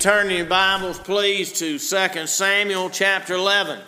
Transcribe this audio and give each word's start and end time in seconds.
Turn 0.00 0.30
your 0.30 0.46
Bibles, 0.46 0.96
please, 1.00 1.52
to 1.54 1.76
2 1.76 2.26
Samuel 2.28 2.88
chapter 2.88 3.34
11. 3.34 3.80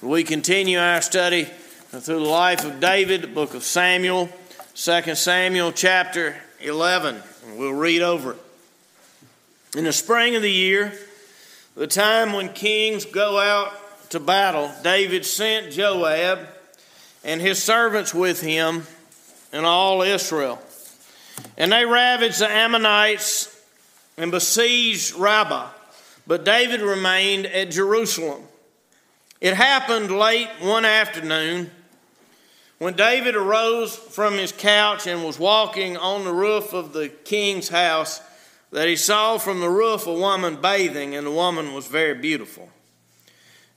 We 0.00 0.24
continue 0.24 0.78
our 0.78 1.02
study 1.02 1.44
through 1.44 2.20
the 2.20 2.20
life 2.20 2.64
of 2.64 2.80
David, 2.80 3.20
the 3.20 3.26
book 3.26 3.52
of 3.52 3.62
Samuel, 3.62 4.30
2 4.74 5.14
Samuel 5.14 5.72
chapter 5.72 6.36
11. 6.60 7.22
We'll 7.54 7.74
read 7.74 8.00
over 8.00 8.32
it. 8.32 8.38
In 9.76 9.84
the 9.84 9.92
spring 9.92 10.36
of 10.36 10.40
the 10.40 10.50
year, 10.50 10.94
the 11.74 11.86
time 11.86 12.32
when 12.32 12.54
kings 12.54 13.04
go 13.04 13.38
out 13.38 13.74
to 14.08 14.20
battle, 14.20 14.72
David 14.82 15.26
sent 15.26 15.70
Joab 15.70 16.48
and 17.24 17.42
his 17.42 17.62
servants 17.62 18.14
with 18.14 18.40
him 18.40 18.86
and 19.52 19.66
all 19.66 20.00
Israel. 20.00 20.62
And 21.58 21.72
they 21.72 21.84
ravaged 21.84 22.38
the 22.38 22.50
Ammonites 22.50 23.51
and 24.16 24.30
besieged 24.30 25.14
Rabbah, 25.14 25.68
but 26.26 26.44
David 26.44 26.80
remained 26.80 27.46
at 27.46 27.70
Jerusalem. 27.70 28.42
It 29.40 29.54
happened 29.54 30.10
late 30.10 30.48
one 30.60 30.84
afternoon 30.84 31.70
when 32.78 32.94
David 32.94 33.36
arose 33.36 33.96
from 33.96 34.34
his 34.34 34.52
couch 34.52 35.06
and 35.06 35.24
was 35.24 35.38
walking 35.38 35.96
on 35.96 36.24
the 36.24 36.32
roof 36.32 36.72
of 36.72 36.92
the 36.92 37.08
king's 37.08 37.68
house 37.68 38.20
that 38.72 38.88
he 38.88 38.96
saw 38.96 39.38
from 39.38 39.60
the 39.60 39.68
roof 39.68 40.06
a 40.06 40.12
woman 40.12 40.60
bathing, 40.60 41.14
and 41.14 41.26
the 41.26 41.30
woman 41.30 41.74
was 41.74 41.86
very 41.86 42.14
beautiful. 42.14 42.70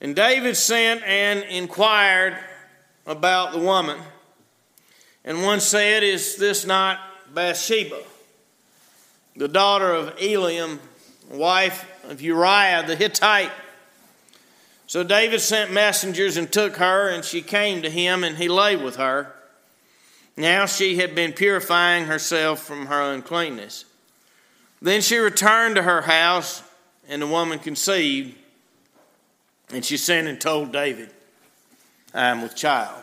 And 0.00 0.16
David 0.16 0.56
sent 0.56 1.02
and 1.02 1.44
inquired 1.44 2.36
about 3.06 3.52
the 3.52 3.58
woman. 3.58 3.98
And 5.24 5.42
one 5.42 5.60
said, 5.60 6.02
Is 6.02 6.36
this 6.36 6.66
not 6.66 6.98
Bathsheba? 7.32 8.02
The 9.36 9.48
daughter 9.48 9.92
of 9.92 10.16
Eliam, 10.16 10.78
wife 11.30 11.84
of 12.04 12.22
Uriah 12.22 12.84
the 12.86 12.96
Hittite. 12.96 13.52
So 14.86 15.02
David 15.02 15.40
sent 15.40 15.72
messengers 15.72 16.36
and 16.36 16.50
took 16.50 16.76
her, 16.76 17.08
and 17.08 17.24
she 17.24 17.42
came 17.42 17.82
to 17.82 17.90
him, 17.90 18.24
and 18.24 18.36
he 18.36 18.48
lay 18.48 18.76
with 18.76 18.96
her. 18.96 19.32
Now 20.36 20.66
she 20.66 20.96
had 20.96 21.14
been 21.14 21.32
purifying 21.32 22.04
herself 22.04 22.62
from 22.62 22.86
her 22.86 23.12
uncleanness. 23.12 23.84
Then 24.80 25.00
she 25.00 25.16
returned 25.16 25.76
to 25.76 25.82
her 25.82 26.02
house, 26.02 26.62
and 27.08 27.22
the 27.22 27.26
woman 27.26 27.58
conceived, 27.58 28.36
and 29.70 29.84
she 29.84 29.96
sent 29.96 30.28
and 30.28 30.40
told 30.40 30.72
David, 30.72 31.10
I 32.14 32.26
am 32.26 32.42
with 32.42 32.54
child. 32.54 33.02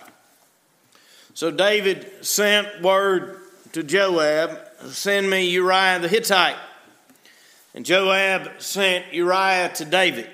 So 1.33 1.51
David 1.51 2.25
sent 2.25 2.81
word 2.81 3.39
to 3.73 3.83
Joab 3.83 4.59
Send 4.87 5.29
me 5.29 5.49
Uriah 5.49 5.99
the 5.99 6.07
Hittite. 6.07 6.57
And 7.73 7.85
Joab 7.85 8.61
sent 8.61 9.13
Uriah 9.13 9.71
to 9.75 9.85
David. 9.85 10.29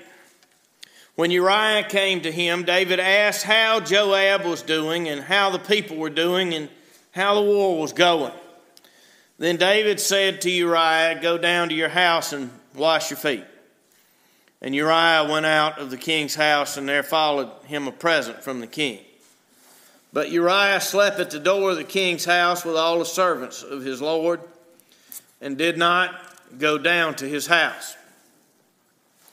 When 1.15 1.31
Uriah 1.31 1.83
came 1.83 2.21
to 2.21 2.31
him, 2.31 2.63
David 2.63 2.99
asked 2.99 3.43
how 3.43 3.79
Joab 3.79 4.45
was 4.45 4.61
doing 4.61 5.09
and 5.09 5.21
how 5.21 5.49
the 5.49 5.59
people 5.59 5.97
were 5.97 6.09
doing 6.09 6.53
and 6.53 6.69
how 7.11 7.35
the 7.35 7.41
war 7.41 7.79
was 7.79 7.93
going. 7.93 8.33
Then 9.37 9.57
David 9.57 9.99
said 9.99 10.41
to 10.41 10.49
Uriah, 10.49 11.19
Go 11.21 11.37
down 11.37 11.69
to 11.69 11.75
your 11.75 11.89
house 11.89 12.33
and 12.33 12.49
wash 12.75 13.09
your 13.09 13.17
feet. 13.17 13.45
And 14.61 14.75
Uriah 14.75 15.27
went 15.29 15.45
out 15.45 15.79
of 15.79 15.89
the 15.91 15.97
king's 15.97 16.35
house, 16.35 16.75
and 16.75 16.87
there 16.87 17.03
followed 17.03 17.49
him 17.65 17.87
a 17.87 17.91
present 17.91 18.43
from 18.43 18.59
the 18.59 18.67
king. 18.67 18.99
But 20.11 20.31
Uriah 20.31 20.81
slept 20.81 21.19
at 21.19 21.29
the 21.29 21.39
door 21.39 21.71
of 21.71 21.77
the 21.77 21.83
king's 21.83 22.25
house 22.25 22.65
with 22.65 22.75
all 22.75 22.99
the 22.99 23.05
servants 23.05 23.61
of 23.61 23.83
his 23.83 24.01
lord 24.01 24.41
and 25.39 25.57
did 25.57 25.77
not 25.77 26.15
go 26.57 26.77
down 26.77 27.15
to 27.15 27.27
his 27.27 27.47
house. 27.47 27.95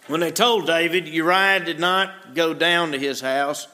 When 0.06 0.20
they 0.20 0.30
told 0.30 0.66
David 0.66 1.08
Uriah 1.08 1.64
did 1.64 1.80
not 1.80 2.34
go 2.34 2.54
down 2.54 2.92
to 2.92 2.98
his 2.98 3.20
house, 3.20 3.66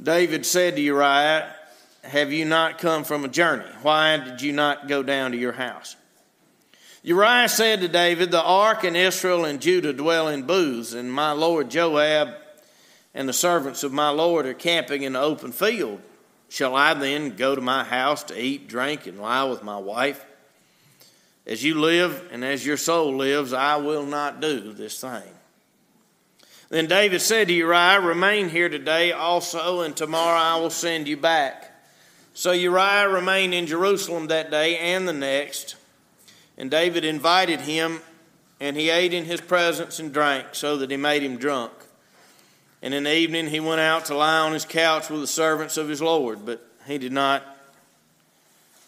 David 0.00 0.46
said 0.46 0.76
to 0.76 0.82
Uriah, 0.82 1.52
Have 2.04 2.32
you 2.32 2.44
not 2.44 2.78
come 2.78 3.02
from 3.02 3.24
a 3.24 3.28
journey? 3.28 3.64
Why 3.82 4.18
did 4.18 4.42
you 4.42 4.52
not 4.52 4.86
go 4.86 5.02
down 5.02 5.32
to 5.32 5.38
your 5.38 5.52
house? 5.52 5.96
Uriah 7.02 7.48
said 7.48 7.80
to 7.80 7.88
David, 7.88 8.30
The 8.30 8.42
ark 8.42 8.84
and 8.84 8.96
Israel 8.96 9.44
and 9.44 9.60
Judah 9.60 9.92
dwell 9.92 10.28
in 10.28 10.42
booths, 10.42 10.92
and 10.92 11.10
my 11.10 11.32
lord 11.32 11.70
Joab 11.70 12.34
and 13.14 13.28
the 13.28 13.32
servants 13.32 13.82
of 13.82 13.92
my 13.92 14.10
Lord 14.10 14.46
are 14.46 14.54
camping 14.54 15.02
in 15.02 15.14
the 15.14 15.20
open 15.20 15.52
field. 15.52 16.00
Shall 16.48 16.74
I 16.74 16.94
then 16.94 17.36
go 17.36 17.54
to 17.54 17.60
my 17.60 17.84
house 17.84 18.22
to 18.24 18.40
eat, 18.40 18.68
drink, 18.68 19.06
and 19.06 19.20
lie 19.20 19.44
with 19.44 19.62
my 19.62 19.76
wife? 19.76 20.24
As 21.46 21.64
you 21.64 21.80
live 21.80 22.28
and 22.30 22.44
as 22.44 22.64
your 22.64 22.76
soul 22.76 23.16
lives, 23.16 23.52
I 23.52 23.76
will 23.76 24.04
not 24.04 24.40
do 24.40 24.72
this 24.72 25.00
thing. 25.00 25.22
Then 26.68 26.86
David 26.86 27.22
said 27.22 27.48
to 27.48 27.54
Uriah, 27.54 28.00
Remain 28.00 28.50
here 28.50 28.68
today 28.68 29.12
also, 29.12 29.80
and 29.80 29.96
tomorrow 29.96 30.38
I 30.38 30.60
will 30.60 30.70
send 30.70 31.08
you 31.08 31.16
back. 31.16 31.74
So 32.34 32.52
Uriah 32.52 33.08
remained 33.08 33.54
in 33.54 33.66
Jerusalem 33.66 34.26
that 34.26 34.50
day 34.50 34.76
and 34.76 35.08
the 35.08 35.14
next. 35.14 35.76
And 36.58 36.70
David 36.70 37.04
invited 37.04 37.62
him, 37.62 38.00
and 38.60 38.76
he 38.76 38.90
ate 38.90 39.14
in 39.14 39.24
his 39.24 39.40
presence 39.40 39.98
and 39.98 40.12
drank, 40.12 40.48
so 40.52 40.76
that 40.76 40.90
he 40.90 40.96
made 40.98 41.22
him 41.22 41.38
drunk. 41.38 41.72
And 42.82 42.94
in 42.94 43.04
the 43.04 43.14
evening 43.14 43.48
he 43.48 43.60
went 43.60 43.80
out 43.80 44.04
to 44.06 44.14
lie 44.14 44.38
on 44.38 44.52
his 44.52 44.64
couch 44.64 45.10
with 45.10 45.20
the 45.20 45.26
servants 45.26 45.76
of 45.76 45.88
his 45.88 46.00
Lord, 46.00 46.46
but 46.46 46.64
he 46.86 46.98
did 46.98 47.12
not 47.12 47.42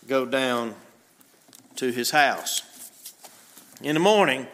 go 0.06 0.24
down 0.24 0.74
to 1.76 1.90
his 1.92 2.10
house. 2.10 2.62
In 3.82 3.94
the 3.94 4.00
morning, 4.00 4.46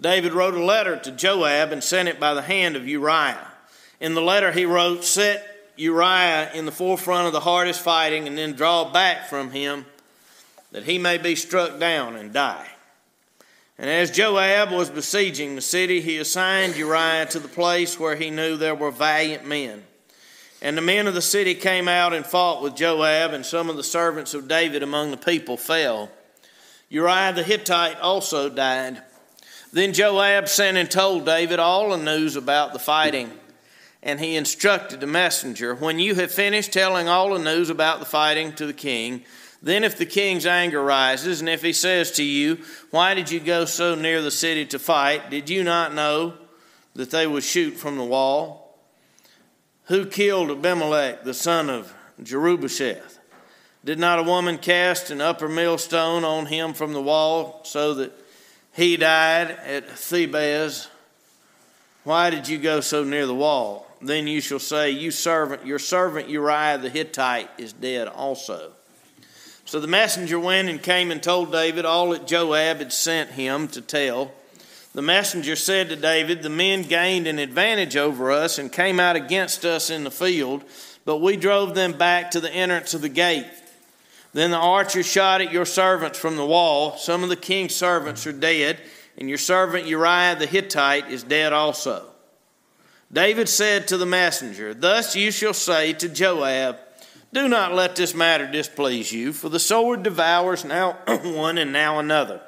David 0.00 0.32
wrote 0.32 0.54
a 0.54 0.64
letter 0.64 0.96
to 0.96 1.10
Joab 1.10 1.72
and 1.72 1.82
sent 1.82 2.08
it 2.08 2.20
by 2.20 2.34
the 2.34 2.42
hand 2.42 2.76
of 2.76 2.86
Uriah. 2.86 3.48
In 4.00 4.14
the 4.14 4.22
letter, 4.22 4.52
he 4.52 4.64
wrote, 4.64 5.04
Set 5.04 5.70
Uriah 5.76 6.50
in 6.52 6.66
the 6.66 6.72
forefront 6.72 7.26
of 7.26 7.32
the 7.32 7.40
hardest 7.40 7.80
fighting, 7.80 8.26
and 8.26 8.36
then 8.36 8.52
draw 8.52 8.90
back 8.90 9.28
from 9.28 9.52
him 9.52 9.86
that 10.72 10.84
he 10.84 10.98
may 10.98 11.18
be 11.18 11.36
struck 11.36 11.78
down 11.78 12.16
and 12.16 12.32
die. 12.32 12.68
And 13.82 13.90
as 13.90 14.12
Joab 14.12 14.70
was 14.70 14.90
besieging 14.90 15.56
the 15.56 15.60
city, 15.60 16.00
he 16.00 16.18
assigned 16.18 16.76
Uriah 16.76 17.26
to 17.26 17.40
the 17.40 17.48
place 17.48 17.98
where 17.98 18.14
he 18.14 18.30
knew 18.30 18.56
there 18.56 18.76
were 18.76 18.92
valiant 18.92 19.44
men. 19.44 19.82
And 20.62 20.78
the 20.78 20.82
men 20.82 21.08
of 21.08 21.14
the 21.14 21.20
city 21.20 21.56
came 21.56 21.88
out 21.88 22.14
and 22.14 22.24
fought 22.24 22.62
with 22.62 22.76
Joab, 22.76 23.32
and 23.32 23.44
some 23.44 23.68
of 23.68 23.76
the 23.76 23.82
servants 23.82 24.34
of 24.34 24.46
David 24.46 24.84
among 24.84 25.10
the 25.10 25.16
people 25.16 25.56
fell. 25.56 26.12
Uriah 26.90 27.32
the 27.32 27.42
Hittite 27.42 27.98
also 27.98 28.48
died. 28.48 29.02
Then 29.72 29.92
Joab 29.92 30.46
sent 30.46 30.76
and 30.76 30.88
told 30.88 31.26
David 31.26 31.58
all 31.58 31.90
the 31.90 31.96
news 31.96 32.36
about 32.36 32.72
the 32.72 32.78
fighting. 32.78 33.32
And 34.00 34.20
he 34.20 34.36
instructed 34.36 35.00
the 35.00 35.08
messenger, 35.08 35.74
When 35.74 35.98
you 35.98 36.14
have 36.14 36.30
finished 36.30 36.72
telling 36.72 37.08
all 37.08 37.34
the 37.34 37.42
news 37.42 37.68
about 37.68 37.98
the 37.98 38.06
fighting 38.06 38.52
to 38.52 38.66
the 38.66 38.72
king, 38.72 39.24
then, 39.64 39.84
if 39.84 39.96
the 39.96 40.06
king's 40.06 40.44
anger 40.44 40.82
rises, 40.82 41.38
and 41.40 41.48
if 41.48 41.62
he 41.62 41.72
says 41.72 42.10
to 42.12 42.24
you, 42.24 42.58
Why 42.90 43.14
did 43.14 43.30
you 43.30 43.38
go 43.38 43.64
so 43.64 43.94
near 43.94 44.20
the 44.20 44.32
city 44.32 44.66
to 44.66 44.78
fight? 44.78 45.30
Did 45.30 45.48
you 45.48 45.62
not 45.62 45.94
know 45.94 46.34
that 46.94 47.10
they 47.10 47.28
would 47.28 47.44
shoot 47.44 47.72
from 47.72 47.96
the 47.96 48.04
wall? 48.04 48.76
Who 49.84 50.06
killed 50.06 50.50
Abimelech, 50.50 51.22
the 51.22 51.34
son 51.34 51.70
of 51.70 51.94
Jerubbesheth? 52.20 53.18
Did 53.84 54.00
not 54.00 54.18
a 54.18 54.24
woman 54.24 54.58
cast 54.58 55.10
an 55.10 55.20
upper 55.20 55.48
millstone 55.48 56.24
on 56.24 56.46
him 56.46 56.72
from 56.72 56.92
the 56.92 57.02
wall 57.02 57.60
so 57.64 57.94
that 57.94 58.12
he 58.72 58.96
died 58.96 59.50
at 59.50 59.88
Thebez? 59.88 60.88
Why 62.02 62.30
did 62.30 62.48
you 62.48 62.58
go 62.58 62.80
so 62.80 63.04
near 63.04 63.26
the 63.26 63.34
wall? 63.34 63.86
Then 64.00 64.26
you 64.26 64.40
shall 64.40 64.58
say, 64.58 64.90
You 64.90 65.12
servant, 65.12 65.64
your 65.64 65.78
servant 65.78 66.28
Uriah 66.28 66.78
the 66.78 66.90
Hittite 66.90 67.50
is 67.58 67.72
dead 67.72 68.08
also. 68.08 68.72
So 69.64 69.80
the 69.80 69.86
messenger 69.86 70.38
went 70.38 70.68
and 70.68 70.82
came 70.82 71.10
and 71.10 71.22
told 71.22 71.52
David 71.52 71.84
all 71.84 72.10
that 72.10 72.26
Joab 72.26 72.78
had 72.78 72.92
sent 72.92 73.30
him 73.30 73.68
to 73.68 73.80
tell. 73.80 74.32
The 74.94 75.02
messenger 75.02 75.56
said 75.56 75.88
to 75.88 75.96
David, 75.96 76.42
The 76.42 76.50
men 76.50 76.82
gained 76.82 77.26
an 77.26 77.38
advantage 77.38 77.96
over 77.96 78.30
us 78.30 78.58
and 78.58 78.70
came 78.70 79.00
out 79.00 79.16
against 79.16 79.64
us 79.64 79.88
in 79.88 80.04
the 80.04 80.10
field, 80.10 80.64
but 81.04 81.18
we 81.18 81.36
drove 81.36 81.74
them 81.74 81.92
back 81.92 82.32
to 82.32 82.40
the 82.40 82.52
entrance 82.52 82.92
of 82.92 83.00
the 83.00 83.08
gate. 83.08 83.46
Then 84.34 84.50
the 84.50 84.58
archers 84.58 85.06
shot 85.06 85.40
at 85.40 85.52
your 85.52 85.64
servants 85.64 86.18
from 86.18 86.36
the 86.36 86.46
wall. 86.46 86.96
Some 86.96 87.22
of 87.22 87.28
the 87.28 87.36
king's 87.36 87.74
servants 87.74 88.26
are 88.26 88.32
dead, 88.32 88.78
and 89.16 89.28
your 89.28 89.38
servant 89.38 89.86
Uriah 89.86 90.36
the 90.38 90.46
Hittite 90.46 91.10
is 91.10 91.22
dead 91.22 91.52
also. 91.52 92.06
David 93.12 93.48
said 93.48 93.88
to 93.88 93.98
the 93.98 94.06
messenger, 94.06 94.72
Thus 94.72 95.14
you 95.14 95.30
shall 95.30 95.52
say 95.52 95.92
to 95.94 96.08
Joab, 96.08 96.78
do 97.32 97.48
not 97.48 97.72
let 97.72 97.96
this 97.96 98.14
matter 98.14 98.46
displease 98.46 99.10
you, 99.10 99.32
for 99.32 99.48
the 99.48 99.58
sword 99.58 100.02
devours 100.02 100.64
now 100.64 100.98
one 101.06 101.56
and 101.56 101.72
now 101.72 101.98
another. 101.98 102.42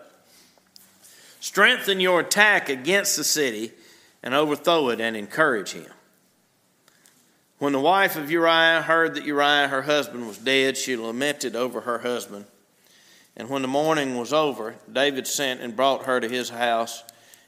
Strengthen 1.40 2.00
your 2.00 2.20
attack 2.20 2.68
against 2.68 3.16
the 3.16 3.24
city 3.24 3.72
and 4.22 4.34
overthrow 4.34 4.90
it 4.90 5.00
and 5.00 5.16
encourage 5.16 5.72
him. 5.72 5.86
When 7.58 7.72
the 7.72 7.80
wife 7.80 8.16
of 8.16 8.30
Uriah 8.30 8.82
heard 8.82 9.14
that 9.14 9.24
Uriah, 9.24 9.68
her 9.68 9.82
husband, 9.82 10.26
was 10.26 10.38
dead, 10.38 10.76
she 10.76 10.96
lamented 10.96 11.56
over 11.56 11.82
her 11.82 12.00
husband. 12.00 12.44
And 13.36 13.48
when 13.48 13.62
the 13.62 13.68
mourning 13.68 14.16
was 14.16 14.32
over, 14.32 14.74
David 14.90 15.26
sent 15.26 15.60
and 15.60 15.74
brought 15.74 16.04
her 16.04 16.20
to 16.20 16.28
his 16.28 16.50
house, 16.50 17.02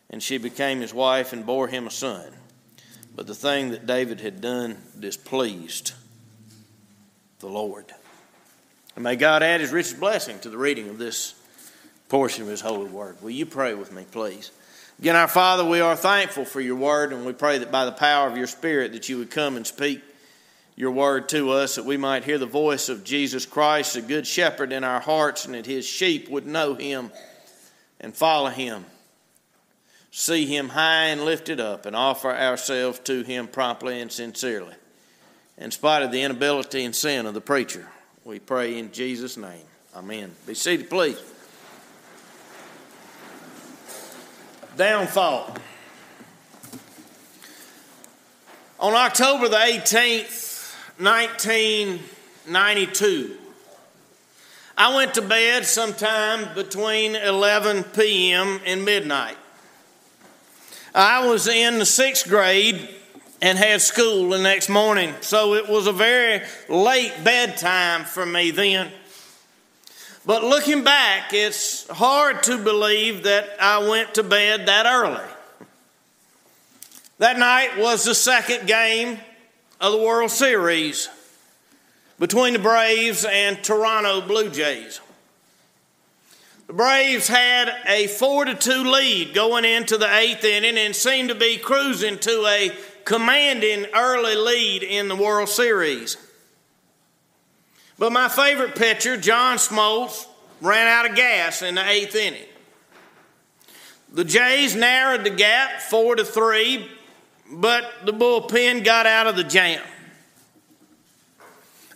and 0.09 0.23
she 0.23 0.39
became 0.39 0.81
his 0.81 0.94
wife 0.94 1.32
and 1.32 1.44
bore 1.44 1.69
him 1.69 1.87
a 1.87 1.91
son. 1.91 2.32
But 3.15 3.27
the 3.27 3.35
thing 3.35 3.71
that 3.71 3.87
David 3.87 4.21
had 4.21 4.41
done 4.41 4.79
displeased 4.99 5.93
the 7.41 7.49
Lord. 7.49 7.87
And 8.94 9.05
may 9.05 9.17
God 9.17 9.43
add 9.43 9.61
his 9.61 9.73
richest 9.73 10.00
blessing 10.00 10.38
to 10.41 10.50
the 10.50 10.59
reading 10.59 10.88
of 10.88 10.99
this 10.99 11.35
portion 12.09 12.43
of 12.43 12.49
his 12.49 12.61
holy 12.61 12.88
word. 12.88 13.21
Will 13.23 13.31
you 13.31 13.47
pray 13.47 13.75
with 13.75 13.93
me, 13.93 14.05
please? 14.11 14.50
Again, 14.99 15.17
our 15.17 15.29
Father, 15.29 15.65
we 15.65 15.81
are 15.81 15.97
thankful 15.97 16.44
for 16.44 16.61
your 16.61 16.77
word, 16.77 17.12
and 17.12 17.27
we 17.27 17.33
pray 17.33 17.59
that 17.59 17.71
by 17.71 17.85
the 17.85 17.93
power 17.93 18.29
of 18.29 18.37
your 18.37 18.47
Spirit 18.47 18.93
that 18.93 19.09
you 19.09 19.19
would 19.19 19.31
come 19.31 19.56
and 19.56 19.67
speak 19.67 20.03
your 20.75 20.91
word 20.91 21.29
to 21.31 21.50
us, 21.50 21.77
that 21.77 21.85
we 21.85 21.97
might 21.97 22.25
hear 22.25 22.38
the 22.38 22.47
voice 22.47 22.88
of 22.88 23.05
Jesus 23.05 23.44
Christ, 23.44 23.94
the 23.94 24.03
good 24.03 24.27
shepherd 24.27 24.73
in 24.73 24.85
our 24.85 25.00
hearts, 25.00 25.44
and 25.44 25.55
that 25.55 25.67
his 25.67 25.87
sheep 25.87 26.29
would 26.31 26.47
know 26.47 26.75
him 26.75 27.11
and 28.00 28.15
follow 28.15 28.50
him 28.50 28.85
see 30.17 30.47
him 30.47 30.71
high 30.71 31.09
and 31.09 31.27
lifted 31.27 31.61
up 31.61 31.85
and 31.85 31.94
offer 31.94 32.35
ourselves 32.35 32.99
to 33.00 33.23
him 33.23 33.47
promptly 33.47 34.00
and 34.00 34.11
sincerely. 34.11 34.73
In 35.58 35.70
spite 35.70 36.03
of 36.03 36.12
the 36.12 36.23
inability 36.23 36.85
and 36.85 36.94
sin 36.94 37.25
of 37.25 37.32
the 37.32 37.41
preacher, 37.41 37.88
we 38.25 38.38
pray 38.38 38.79
in 38.79 38.93
Jesus' 38.93 39.38
name. 39.38 39.64
Amen. 39.94 40.32
Be 40.47 40.53
seated, 40.55 40.91
please. 40.91 41.19
Downfall. 44.76 45.56
On 48.79 48.93
October 48.93 49.49
the 49.49 49.56
18th, 49.56 50.75
1992, 50.99 53.38
I 54.76 54.94
went 54.94 55.14
to 55.14 55.23
bed 55.23 55.64
sometime 55.64 56.55
between 56.55 57.17
11 57.17 57.85
p.m. 57.85 58.61
and 58.67 58.85
midnight. 58.85 59.38
I 60.94 61.26
was 61.26 61.49
in 61.49 61.79
the 61.79 61.87
sixth 61.87 62.29
grade 62.29 62.91
and 63.43 63.59
had 63.59 63.83
school 63.83 64.31
the 64.31 64.38
next 64.38 64.69
morning, 64.69 65.15
so 65.21 65.55
it 65.55 65.69
was 65.69 65.87
a 65.87 65.93
very 65.93 66.43
late 66.69 67.12
bedtime 67.23 68.05
for 68.05 68.25
me 68.25 68.50
then. 68.50 68.91
But 70.25 70.43
looking 70.43 70.83
back, 70.83 71.33
it's 71.33 71.87
hard 71.88 72.43
to 72.44 72.59
believe 72.59 73.25
that 73.25 73.49
I 73.61 73.88
went 73.88 74.15
to 74.15 74.23
bed 74.23 74.67
that 74.67 74.87
early. 74.87 75.25
That 77.19 77.38
night 77.38 77.79
was 77.79 78.05
the 78.05 78.15
second 78.15 78.67
game 78.67 79.19
of 79.81 79.93
the 79.93 79.99
World 79.99 80.31
Series 80.31 81.09
between 82.19 82.55
the 82.55 82.59
Braves 82.59 83.25
and 83.25 83.62
Toronto 83.62 84.21
Blue 84.21 84.50
Jays. 84.50 85.00
The 86.67 86.73
Braves 86.73 87.29
had 87.29 87.73
a 87.87 88.09
4 88.09 88.47
to 88.47 88.55
2 88.55 88.85
lead 88.85 89.35
going 89.35 89.65
into 89.65 89.97
the 89.97 90.12
eighth 90.12 90.44
inning 90.44 90.77
and 90.77 90.97
seemed 90.97 91.29
to 91.29 91.35
be 91.37 91.59
cruising 91.59 92.19
to 92.19 92.47
a 92.47 92.73
commanding 93.06 93.87
early 93.94 94.35
lead 94.35 94.82
in 94.82 95.08
the 95.08 95.17
World 95.17 95.49
Series. 95.49 96.19
But 97.99 98.12
my 98.12 98.29
favorite 98.29 98.75
pitcher, 98.75 99.17
John 99.17 99.56
Smoltz, 99.56 100.26
ran 100.61 100.88
out 100.88 101.08
of 101.08 101.17
gas 101.17 101.62
in 101.62 101.76
the 101.76 101.88
eighth 101.88 102.14
inning. 102.14 102.49
The 104.12 104.25
Jays 104.25 104.75
narrowed 104.75 105.25
the 105.25 105.31
gap 105.31 105.81
4 105.82 106.17
to 106.17 106.25
3, 106.25 106.91
but 107.50 107.85
the 108.05 108.12
bullpen 108.12 108.85
got 108.85 109.06
out 109.06 109.29
of 109.29 109.37
the 109.37 109.44
jam. 109.44 109.82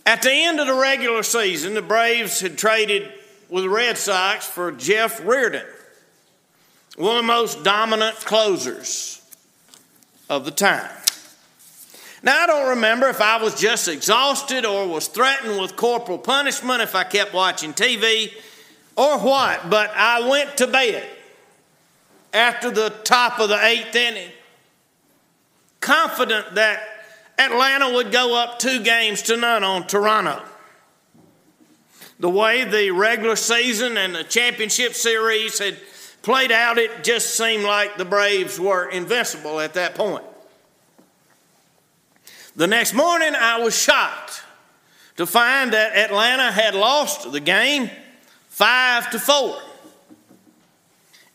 At 0.06 0.22
the 0.22 0.32
end 0.32 0.60
of 0.60 0.66
the 0.66 0.74
regular 0.74 1.22
season, 1.22 1.74
the 1.74 1.82
Braves 1.82 2.40
had 2.40 2.56
traded 2.56 3.10
with 3.48 3.64
the 3.64 3.70
Red 3.70 3.98
Sox 3.98 4.46
for 4.46 4.70
Jeff 4.70 5.24
Reardon, 5.26 5.66
one 6.96 7.16
of 7.16 7.22
the 7.22 7.26
most 7.26 7.64
dominant 7.64 8.16
closers 8.16 9.20
of 10.28 10.44
the 10.44 10.52
time. 10.52 10.99
Now, 12.22 12.42
I 12.42 12.46
don't 12.46 12.68
remember 12.70 13.08
if 13.08 13.20
I 13.20 13.42
was 13.42 13.58
just 13.58 13.88
exhausted 13.88 14.66
or 14.66 14.86
was 14.86 15.06
threatened 15.08 15.60
with 15.60 15.76
corporal 15.76 16.18
punishment 16.18 16.82
if 16.82 16.94
I 16.94 17.04
kept 17.04 17.32
watching 17.32 17.72
TV 17.72 18.32
or 18.96 19.18
what, 19.18 19.70
but 19.70 19.90
I 19.96 20.28
went 20.28 20.58
to 20.58 20.66
bed 20.66 21.08
after 22.34 22.70
the 22.70 22.90
top 23.04 23.40
of 23.40 23.48
the 23.48 23.64
eighth 23.64 23.96
inning, 23.96 24.30
confident 25.80 26.54
that 26.56 26.82
Atlanta 27.38 27.94
would 27.94 28.12
go 28.12 28.36
up 28.36 28.58
two 28.58 28.82
games 28.82 29.22
to 29.22 29.36
none 29.36 29.64
on 29.64 29.86
Toronto 29.86 30.42
the 32.20 32.28
way 32.28 32.64
the 32.64 32.90
regular 32.90 33.34
season 33.34 33.96
and 33.96 34.14
the 34.14 34.22
championship 34.22 34.94
series 34.94 35.58
had 35.58 35.76
played 36.22 36.52
out, 36.52 36.76
it 36.76 37.02
just 37.02 37.34
seemed 37.34 37.64
like 37.64 37.96
the 37.96 38.04
Braves 38.04 38.60
were 38.60 38.88
invincible 38.90 39.58
at 39.58 39.74
that 39.74 39.94
point. 39.94 40.24
The 42.56 42.66
next 42.66 42.94
morning, 42.94 43.34
I 43.34 43.60
was 43.60 43.80
shocked 43.80 44.42
to 45.16 45.24
find 45.24 45.72
that 45.72 45.96
Atlanta 45.96 46.50
had 46.50 46.74
lost 46.74 47.30
the 47.30 47.40
game 47.40 47.90
five 48.48 49.08
to 49.10 49.18
four. 49.18 49.60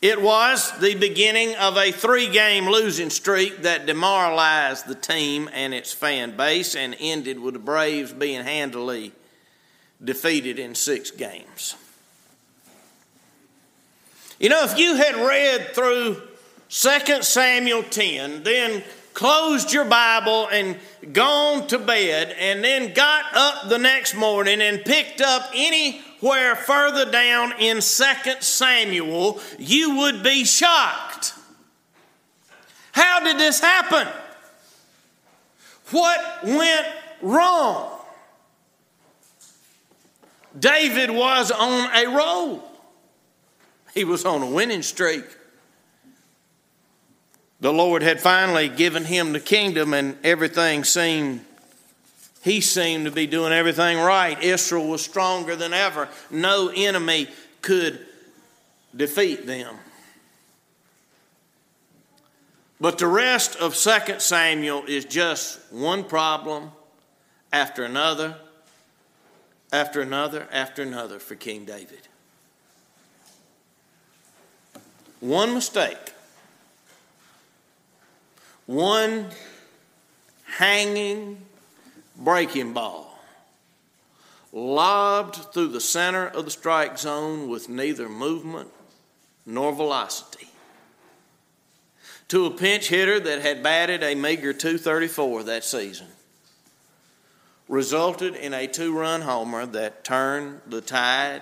It 0.01 0.21
was 0.21 0.77
the 0.79 0.95
beginning 0.95 1.56
of 1.56 1.77
a 1.77 1.91
three 1.91 2.29
game 2.29 2.67
losing 2.67 3.09
streak 3.09 3.63
that 3.63 3.85
demoralized 3.85 4.88
the 4.88 4.95
team 4.95 5.50
and 5.53 5.73
its 5.73 5.94
fan 5.94 6.35
base 6.35 6.75
and 6.75 6.95
ended 7.00 7.39
with 7.39 7.53
the 7.53 7.59
Braves 7.59 8.12
being 8.12 8.44
handily 8.44 9.13
defeated 10.03 10.59
in 10.59 10.75
six 10.75 11.12
games. 11.12 11.75
You 14.38 14.50
know, 14.50 14.63
if 14.65 14.77
you 14.77 14.95
had 14.95 15.15
read 15.15 15.73
through 15.73 16.21
2 16.69 17.21
Samuel 17.23 17.83
10, 17.83 18.44
then 18.44 18.83
closed 19.15 19.73
your 19.73 19.85
Bible 19.85 20.47
and 20.51 20.77
gone 21.12 21.65
to 21.67 21.79
bed, 21.79 22.35
and 22.38 22.63
then 22.63 22.94
got 22.94 23.25
up 23.33 23.69
the 23.69 23.79
next 23.79 24.13
morning 24.13 24.62
and 24.62 24.85
picked 24.85 25.21
up 25.21 25.50
anywhere 25.56 26.56
further 26.56 27.09
down 27.09 27.53
in 27.59 27.77
2 27.77 27.81
Samuel, 28.41 29.39
you 29.57 29.97
would 29.97 30.21
be 30.21 30.45
shocked. 30.45 31.33
How 32.91 33.21
did 33.21 33.39
this 33.39 33.59
happen? 33.59 34.07
What 35.91 36.44
went 36.44 36.88
wrong? 37.21 37.91
David 40.57 41.09
was 41.09 41.51
on 41.51 41.89
a 41.94 42.15
roll, 42.15 42.63
he 43.94 44.03
was 44.03 44.25
on 44.25 44.41
a 44.41 44.50
winning 44.50 44.81
streak. 44.81 45.23
The 47.65 47.73
Lord 47.73 48.03
had 48.03 48.21
finally 48.21 48.69
given 48.69 49.05
him 49.05 49.34
the 49.34 49.39
kingdom, 49.39 49.95
and 49.95 50.24
everything 50.24 50.84
seemed, 50.84 51.43
he 52.43 52.62
seemed 52.62 53.05
to 53.05 53.12
be 53.12 53.25
doing 53.25 53.51
everything 53.51 53.98
right. 53.98 54.39
Israel 54.39 54.88
was 54.88 55.03
stronger 55.03 55.55
than 55.55 55.74
ever. 55.74 56.07
No 56.29 56.72
enemy 56.75 57.27
could 57.63 58.05
defeat 58.95 59.48
them. 59.48 59.77
But 62.79 63.00
the 63.00 63.07
rest 63.07 63.55
of 63.55 63.75
2 63.75 64.19
Samuel 64.19 64.84
is 64.88 65.03
just 65.03 65.60
one 65.72 66.03
problem 66.03 66.72
after 67.51 67.84
another 67.84 68.36
after 69.74 70.01
another 70.01 70.48
after 70.51 70.84
another 70.84 71.17
for 71.17 71.34
King 71.34 71.65
David. 71.65 72.07
One 75.19 75.55
mistake, 75.55 76.13
one 78.65 79.27
hanging 80.43 81.41
breaking 82.17 82.74
ball 82.74 83.19
lobbed 84.51 85.36
through 85.53 85.67
the 85.67 85.81
center 85.81 86.27
of 86.27 86.45
the 86.45 86.51
strike 86.51 86.98
zone 86.98 87.50
with 87.50 87.67
neither 87.67 88.07
movement 88.07 88.69
nor 89.45 89.74
velocity 89.74 90.48
to 92.27 92.45
a 92.45 92.51
pinch 92.51 92.88
hitter 92.88 93.19
that 93.19 93.41
had 93.41 93.62
batted 93.62 94.01
a 94.01 94.15
meager 94.15 94.53
234 94.53 95.43
that 95.43 95.63
season 95.63 96.07
resulted 97.67 98.36
in 98.36 98.53
a 98.53 98.65
two 98.65 98.98
run 98.98 99.22
homer 99.22 99.65
that 99.65 100.03
turned 100.03 100.62
the 100.67 100.81
tide 100.81 101.41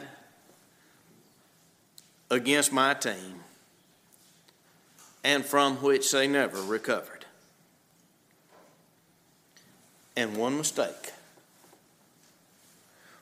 against 2.31 2.73
my 2.73 2.93
team 2.93 3.43
and 5.23 5.45
from 5.45 5.77
which 5.77 6.11
they 6.11 6.27
never 6.27 6.61
recovered. 6.61 7.12
And 10.15 10.37
one 10.37 10.57
mistake, 10.57 11.11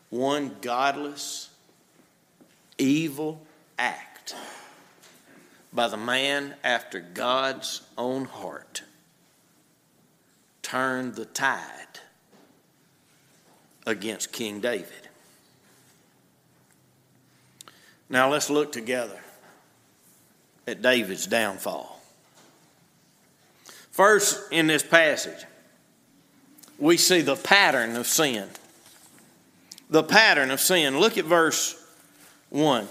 one 0.09 0.57
godless, 0.61 1.49
evil 2.77 3.41
act 3.79 4.35
by 5.71 5.87
the 5.87 5.97
man 5.97 6.55
after 6.63 6.99
God's 6.99 7.81
own 7.97 8.25
heart 8.25 8.83
turned 10.61 11.15
the 11.15 11.25
tide 11.25 11.99
against 13.85 14.31
King 14.31 14.59
David. 14.59 15.09
Now 18.09 18.29
let's 18.29 18.49
look 18.49 18.73
together 18.73 19.19
at 20.67 20.81
David's 20.81 21.25
downfall. 21.25 22.01
First, 23.91 24.51
in 24.51 24.67
this 24.67 24.83
passage, 24.83 25.45
we 26.81 26.97
see 26.97 27.21
the 27.21 27.35
pattern 27.35 27.95
of 27.95 28.07
sin. 28.07 28.49
The 29.89 30.03
pattern 30.03 30.51
of 30.51 30.59
sin. 30.59 30.99
Look 30.99 31.17
at 31.17 31.25
verse 31.25 31.81
1. 32.49 32.87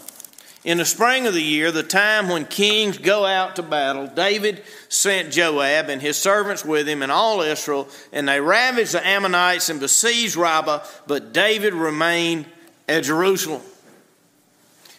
In 0.63 0.79
the 0.79 0.85
spring 0.85 1.27
of 1.27 1.35
the 1.35 1.43
year, 1.43 1.73
the 1.73 1.83
time 1.83 2.29
when 2.29 2.45
kings 2.45 2.99
go 2.99 3.25
out 3.25 3.57
to 3.57 3.63
battle, 3.63 4.07
David 4.07 4.63
sent 4.89 5.33
Joab 5.33 5.89
and 5.89 6.01
his 6.01 6.19
servants 6.19 6.65
with 6.65 6.87
him 6.87 7.03
and 7.03 7.11
all 7.11 7.41
Israel, 7.41 7.89
and 8.13 8.29
they 8.29 8.41
ravaged 8.41 8.93
the 8.93 9.07
Ammonites 9.07 9.71
and 9.71 9.81
besieged 9.81 10.37
Rabbah, 10.37 10.85
but 11.07 11.33
David 11.33 11.75
remained 11.75 12.47
at 12.89 13.05
Jerusalem. 13.05 13.63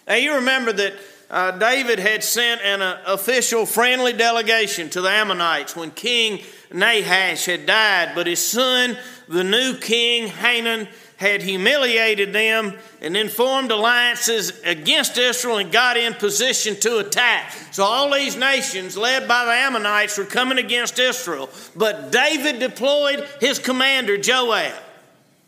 Now, 0.07 0.15
you 0.15 0.35
remember 0.35 0.73
that 0.73 0.93
uh, 1.29 1.51
David 1.51 1.99
had 1.99 2.23
sent 2.23 2.61
an 2.61 2.81
uh, 2.81 3.01
official 3.05 3.65
friendly 3.65 4.13
delegation 4.13 4.89
to 4.89 5.01
the 5.01 5.09
Ammonites 5.09 5.75
when 5.75 5.91
King 5.91 6.41
Nahash 6.73 7.45
had 7.45 7.65
died, 7.65 8.13
but 8.15 8.27
his 8.27 8.45
son, 8.45 8.97
the 9.27 9.43
new 9.43 9.75
king 9.75 10.27
Hanun, 10.27 10.87
had 11.17 11.43
humiliated 11.43 12.33
them 12.33 12.73
and 12.99 13.13
then 13.13 13.29
formed 13.29 13.69
alliances 13.69 14.59
against 14.61 15.19
Israel 15.19 15.59
and 15.59 15.71
got 15.71 15.95
in 15.95 16.15
position 16.15 16.75
to 16.77 16.97
attack. 16.97 17.51
So 17.69 17.83
all 17.83 18.11
these 18.11 18.35
nations, 18.35 18.97
led 18.97 19.27
by 19.27 19.45
the 19.45 19.51
Ammonites, 19.51 20.17
were 20.17 20.25
coming 20.25 20.57
against 20.57 20.97
Israel. 20.97 21.49
But 21.75 22.11
David 22.11 22.57
deployed 22.57 23.27
his 23.39 23.59
commander, 23.59 24.17
Joab, 24.17 24.73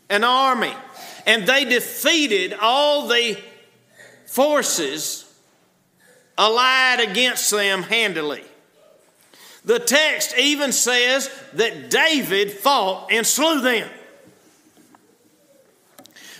an 0.08 0.22
army, 0.22 0.72
and 1.26 1.44
they 1.44 1.64
defeated 1.64 2.52
all 2.60 3.08
the 3.08 3.36
forces 4.26 5.24
allied 6.38 7.00
against 7.00 7.50
them 7.50 7.82
handily. 7.82 8.44
The 9.64 9.78
text 9.78 10.36
even 10.36 10.72
says 10.72 11.30
that 11.54 11.90
David 11.90 12.52
fought 12.52 13.10
and 13.10 13.26
slew 13.26 13.60
them. 13.60 13.88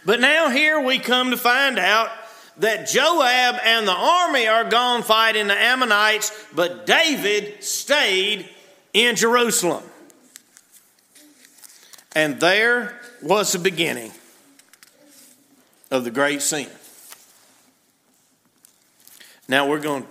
But 0.04 0.21
now 0.21 0.50
here 0.50 0.78
we 0.81 0.99
come 0.99 1.31
to 1.31 1.37
find 1.37 1.78
out 1.78 2.11
that 2.59 2.88
Joab 2.88 3.57
and 3.64 3.88
the 3.88 3.93
army 3.93 4.47
are 4.47 4.64
gone 4.64 5.02
fighting 5.02 5.47
the 5.49 5.54
Ammonites, 5.54 6.31
but 6.54 6.87
David 6.87 7.64
stayed 7.64 8.49
in 8.93 9.16
Jerusalem. 9.16 9.83
And 12.14 12.38
there 12.38 13.00
was 13.23 13.52
the 13.52 13.59
beginning 13.59 14.12
of 15.90 16.04
the 16.04 16.11
great 16.11 16.43
sin. 16.43 16.69
Now 19.49 19.69
we're 19.69 19.81
going 19.81 20.02
to 20.02 20.09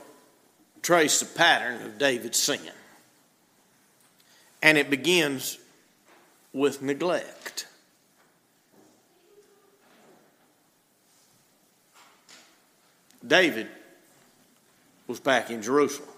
trace 0.81 1.19
the 1.19 1.25
pattern 1.25 1.81
of 1.83 1.97
David's 1.97 2.39
sin. 2.39 2.59
And 4.63 4.77
it 4.77 4.89
begins 4.89 5.59
with 6.53 6.81
neglect. 6.81 7.67
David 13.25 13.67
was 15.05 15.19
back 15.19 15.51
in 15.51 15.61
Jerusalem 15.61 16.09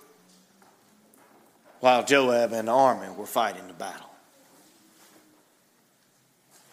while 1.80 2.06
Joab 2.06 2.54
and 2.54 2.68
the 2.68 2.72
army 2.72 3.08
were 3.16 3.26
fighting 3.26 3.68
the 3.68 3.74
battle. 3.74 4.10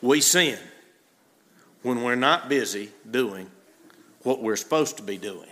We 0.01 0.21
sin 0.21 0.59
when 1.83 2.03
we're 2.03 2.15
not 2.17 2.49
busy 2.49 2.91
doing 3.11 3.51
what 4.23 4.43
we're 4.43 4.57
supposed 4.57 4.99
to 4.99 5.03
be 5.03 5.17
doing. 5.17 5.49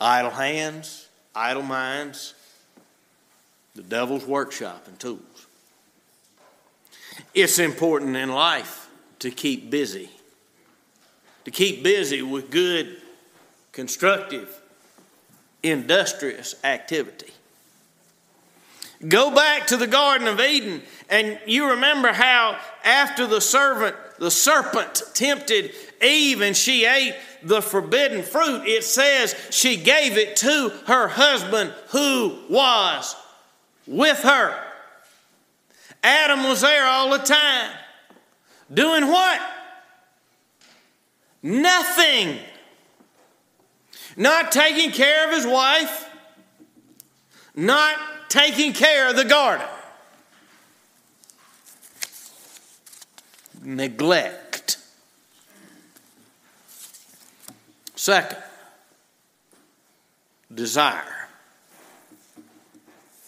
Idle 0.00 0.30
hands, 0.30 1.08
idle 1.34 1.62
minds, 1.62 2.34
the 3.74 3.82
devil's 3.82 4.26
workshop 4.26 4.86
and 4.86 4.98
tools. 4.98 5.46
It's 7.34 7.58
important 7.58 8.16
in 8.16 8.30
life 8.30 8.88
to 9.20 9.30
keep 9.30 9.70
busy, 9.70 10.10
to 11.44 11.50
keep 11.50 11.82
busy 11.82 12.22
with 12.22 12.50
good 12.50 13.00
constructive, 13.72 14.60
industrious 15.62 16.54
activity. 16.64 17.32
Go 19.08 19.34
back 19.34 19.66
to 19.68 19.76
the 19.76 19.86
Garden 19.86 20.28
of 20.28 20.38
Eden, 20.38 20.82
and 21.08 21.40
you 21.46 21.70
remember 21.70 22.12
how 22.12 22.58
after 22.84 23.26
the 23.26 23.40
servant, 23.40 23.96
the 24.18 24.30
serpent 24.30 25.02
tempted 25.14 25.72
Eve 26.00 26.40
and 26.40 26.56
she 26.56 26.84
ate 26.84 27.16
the 27.42 27.60
forbidden 27.60 28.22
fruit, 28.22 28.62
it 28.64 28.84
says 28.84 29.34
she 29.50 29.76
gave 29.76 30.16
it 30.16 30.36
to 30.36 30.70
her 30.86 31.08
husband 31.08 31.72
who 31.88 32.38
was 32.48 33.16
with 33.86 34.20
her. 34.20 34.58
Adam 36.02 36.44
was 36.44 36.60
there 36.60 36.86
all 36.86 37.10
the 37.10 37.18
time. 37.18 37.70
Doing 38.72 39.06
what? 39.06 39.40
Nothing 41.42 42.38
not 44.16 44.52
taking 44.52 44.90
care 44.90 45.28
of 45.28 45.34
his 45.34 45.46
wife, 45.46 46.08
not 47.54 47.96
taking 48.28 48.72
care 48.72 49.08
of 49.08 49.16
the 49.16 49.24
garden. 49.24 49.66
Neglect. 53.62 54.78
Second, 57.94 58.42
desire. 60.52 61.21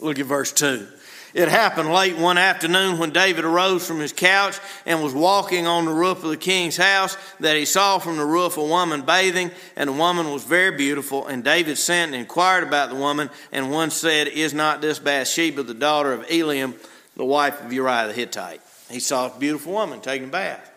Look 0.05 0.19
at 0.19 0.27
verse 0.27 0.53
2. 0.53 0.87
It 1.33 1.49
happened 1.49 1.91
late 1.91 2.19
one 2.19 2.37
afternoon 2.37 2.99
when 2.99 3.11
David 3.11 3.47
arose 3.47 3.87
from 3.87 4.01
his 4.01 4.13
couch 4.13 4.61
and 4.85 5.03
was 5.03 5.15
walking 5.15 5.67
on 5.67 5.87
the 5.87 5.95
roof 5.95 6.23
of 6.23 6.29
the 6.29 6.37
king's 6.37 6.77
house 6.77 7.17
that 7.41 7.57
he 7.57 7.65
saw 7.65 7.99
from 7.99 8.19
the 8.19 8.25
roof 8.25 8.59
a 8.59 8.63
woman 8.63 9.01
bathing, 9.01 9.51
and 9.77 9.89
the 9.89 9.95
woman 9.95 10.31
was 10.31 10.45
very 10.45 10.77
beautiful. 10.77 11.27
And 11.27 11.43
David 11.43 11.79
sent 11.79 12.13
and 12.13 12.21
inquired 12.21 12.65
about 12.65 12.91
the 12.91 12.97
woman, 12.97 13.31
and 13.51 13.71
one 13.71 13.91
said, 13.91 14.29
Is 14.29 14.53
not 14.53 14.83
this 14.83 14.99
Bathsheba 14.99 15.63
the 15.63 15.73
daughter 15.73 16.13
of 16.13 16.27
Eliam, 16.27 16.75
the 17.17 17.25
wife 17.25 17.65
of 17.65 17.73
Uriah 17.73 18.09
the 18.09 18.13
Hittite? 18.13 18.61
He 18.91 19.01
saw 19.01 19.35
a 19.35 19.39
beautiful 19.39 19.73
woman 19.73 20.03
taking 20.03 20.29
a 20.29 20.31
bath. 20.31 20.71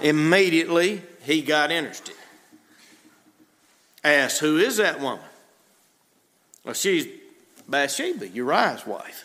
Immediately 0.00 1.02
he 1.24 1.42
got 1.42 1.72
interested. 1.72 2.14
Asked, 4.04 4.38
Who 4.38 4.58
is 4.58 4.76
that 4.76 5.00
woman? 5.00 5.24
Well, 6.64 6.74
she's 6.74 7.08
Bathsheba, 7.68 8.28
Uriah's 8.28 8.86
wife. 8.86 9.24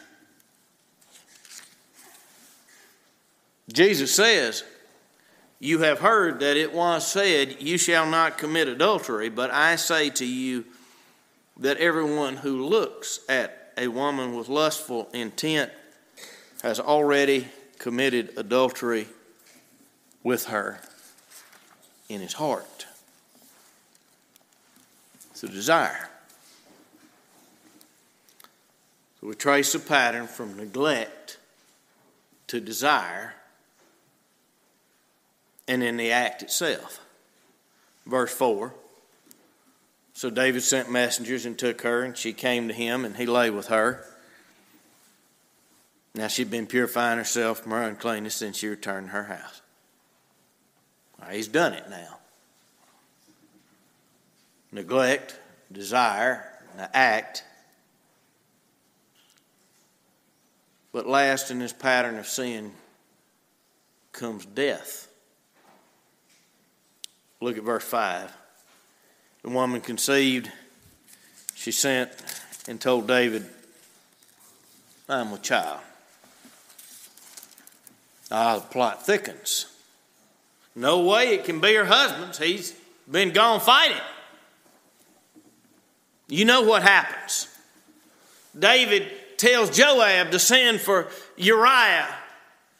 Jesus 3.71 4.13
says, 4.13 4.63
You 5.59 5.79
have 5.79 5.99
heard 5.99 6.41
that 6.41 6.57
it 6.57 6.73
was 6.73 7.07
said, 7.07 7.61
You 7.61 7.77
shall 7.77 8.05
not 8.09 8.37
commit 8.37 8.67
adultery, 8.67 9.29
but 9.29 9.51
I 9.51 9.77
say 9.77 10.09
to 10.11 10.25
you 10.25 10.65
that 11.57 11.77
everyone 11.77 12.37
who 12.37 12.65
looks 12.65 13.19
at 13.29 13.73
a 13.77 13.87
woman 13.87 14.35
with 14.35 14.49
lustful 14.49 15.09
intent 15.13 15.71
has 16.61 16.79
already 16.79 17.47
committed 17.79 18.33
adultery 18.37 19.07
with 20.23 20.45
her 20.45 20.79
in 22.09 22.21
his 22.21 22.33
heart. 22.33 22.85
It's 25.31 25.43
a 25.43 25.47
desire. 25.47 26.09
So 29.12 29.12
we 29.23 29.35
trace 29.35 29.73
a 29.73 29.79
pattern 29.79 30.27
from 30.27 30.57
neglect 30.57 31.37
to 32.47 32.59
desire 32.59 33.33
and 35.67 35.81
in 35.81 35.95
the 35.95 36.11
act 36.11 36.41
itself. 36.41 36.99
Verse 38.05 38.33
4 38.33 38.73
So 40.13 40.29
David 40.29 40.61
sent 40.61 40.91
messengers 40.91 41.45
and 41.45 41.57
took 41.57 41.81
her, 41.83 42.03
and 42.03 42.17
she 42.17 42.33
came 42.33 42.67
to 42.67 42.73
him, 42.73 43.05
and 43.05 43.15
he 43.15 43.25
lay 43.25 43.49
with 43.49 43.67
her. 43.67 44.05
Now 46.13 46.27
she'd 46.27 46.51
been 46.51 46.67
purifying 46.67 47.17
herself 47.17 47.61
from 47.61 47.71
her 47.71 47.81
uncleanness 47.81 48.35
since 48.35 48.57
she 48.57 48.67
returned 48.67 49.07
to 49.07 49.13
her 49.13 49.23
house. 49.23 49.61
he's 51.31 51.47
done 51.47 51.73
it 51.73 51.89
now. 51.89 52.19
Neglect, 54.71 55.39
desire, 55.71 56.45
the 56.75 56.95
act. 56.95 57.43
But 60.93 61.07
last 61.07 61.49
in 61.51 61.59
this 61.59 61.73
pattern 61.73 62.17
of 62.17 62.27
sin 62.27 62.71
comes 64.11 64.45
death. 64.45 65.09
Look 67.41 67.57
at 67.57 67.63
verse 67.63 67.83
5. 67.83 68.31
The 69.41 69.49
woman 69.49 69.81
conceived, 69.81 70.49
she 71.55 71.71
sent 71.71 72.11
and 72.67 72.79
told 72.79 73.07
David, 73.07 73.45
I'm 75.09 75.33
a 75.33 75.37
child. 75.39 75.81
Ah, 78.31 78.59
the 78.59 78.61
plot 78.61 79.05
thickens. 79.05 79.65
No 80.75 81.01
way 81.01 81.33
it 81.33 81.43
can 81.43 81.59
be 81.59 81.73
her 81.75 81.85
husband's. 81.85 82.37
He's 82.37 82.73
been 83.09 83.31
gone 83.31 83.59
fighting. 83.59 83.97
You 86.29 86.45
know 86.45 86.61
what 86.61 86.83
happens. 86.83 87.47
David 88.57 89.11
tells 89.37 89.69
Joab 89.69 90.31
to 90.31 90.39
send 90.39 90.81
for 90.81 91.07
Uriah. 91.37 92.07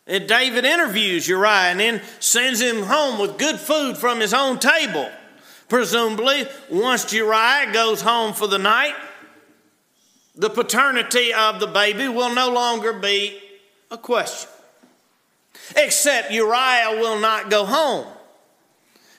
And 0.06 0.28
David 0.28 0.66
interviews 0.66 1.28
Uriah 1.28 1.72
and 1.72 1.80
then 1.80 2.02
sends 2.20 2.60
him 2.60 2.84
home 2.84 3.20
with 3.20 3.38
good 3.38 3.60
food 3.60 3.98
from 3.98 4.20
his 4.20 4.34
own 4.34 4.60
table. 4.60 5.10
Presumably, 5.70 6.46
once 6.70 7.12
Uriah 7.14 7.72
goes 7.72 8.02
home 8.02 8.34
for 8.34 8.48
the 8.48 8.60
night, 8.60 8.96
the 10.36 10.50
paternity 10.50 11.34
of 11.34 11.60
the 11.60 11.68
baby 11.68 12.08
will 12.08 12.34
no 12.34 12.52
longer 12.52 12.94
be 12.94 13.40
a 13.90 13.98
question. 13.98 14.50
Except 15.76 16.32
Uriah 16.32 17.00
will 17.00 17.20
not 17.20 17.50
go 17.50 17.66
home. 17.66 18.08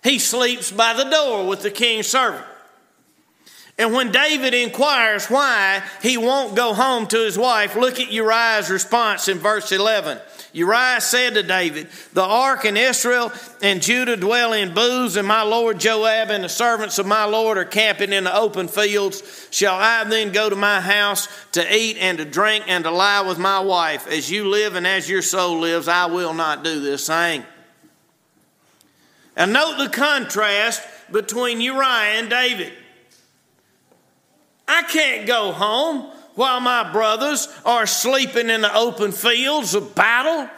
He 0.02 0.18
sleeps 0.18 0.70
by 0.70 0.92
the 0.92 1.04
door 1.04 1.46
with 1.46 1.62
the 1.62 1.70
king's 1.70 2.08
servant. 2.08 2.44
And 3.76 3.92
when 3.92 4.12
David 4.12 4.54
inquires 4.54 5.26
why 5.26 5.82
he 6.00 6.16
won't 6.16 6.54
go 6.54 6.74
home 6.74 7.08
to 7.08 7.24
his 7.24 7.36
wife, 7.36 7.74
look 7.74 7.98
at 7.98 8.12
Uriah's 8.12 8.70
response 8.70 9.26
in 9.26 9.38
verse 9.38 9.72
11. 9.72 10.20
Uriah 10.52 11.00
said 11.00 11.34
to 11.34 11.42
David, 11.42 11.88
The 12.12 12.22
ark 12.22 12.64
and 12.64 12.78
Israel 12.78 13.32
and 13.60 13.82
Judah 13.82 14.16
dwell 14.16 14.52
in 14.52 14.72
booths, 14.72 15.16
and 15.16 15.26
my 15.26 15.42
lord 15.42 15.80
Joab 15.80 16.30
and 16.30 16.44
the 16.44 16.48
servants 16.48 17.00
of 17.00 17.06
my 17.06 17.24
lord 17.24 17.58
are 17.58 17.64
camping 17.64 18.12
in 18.12 18.22
the 18.22 18.36
open 18.36 18.68
fields. 18.68 19.48
Shall 19.50 19.74
I 19.74 20.04
then 20.04 20.30
go 20.30 20.48
to 20.48 20.54
my 20.54 20.80
house 20.80 21.26
to 21.52 21.76
eat 21.76 21.96
and 21.98 22.18
to 22.18 22.24
drink 22.24 22.66
and 22.68 22.84
to 22.84 22.92
lie 22.92 23.22
with 23.22 23.40
my 23.40 23.58
wife? 23.58 24.06
As 24.06 24.30
you 24.30 24.48
live 24.48 24.76
and 24.76 24.86
as 24.86 25.10
your 25.10 25.22
soul 25.22 25.58
lives, 25.58 25.88
I 25.88 26.06
will 26.06 26.34
not 26.34 26.62
do 26.62 26.80
this 26.80 27.08
thing. 27.08 27.42
And 29.36 29.52
note 29.52 29.78
the 29.78 29.88
contrast 29.88 30.80
between 31.10 31.60
Uriah 31.60 32.20
and 32.20 32.30
David. 32.30 32.72
I 34.66 34.82
can't 34.84 35.26
go 35.26 35.52
home 35.52 36.10
while 36.34 36.60
my 36.60 36.90
brothers 36.92 37.48
are 37.64 37.86
sleeping 37.86 38.48
in 38.50 38.60
the 38.60 38.74
open 38.74 39.12
fields 39.12 39.74
of 39.74 39.94
battle. 39.94 40.48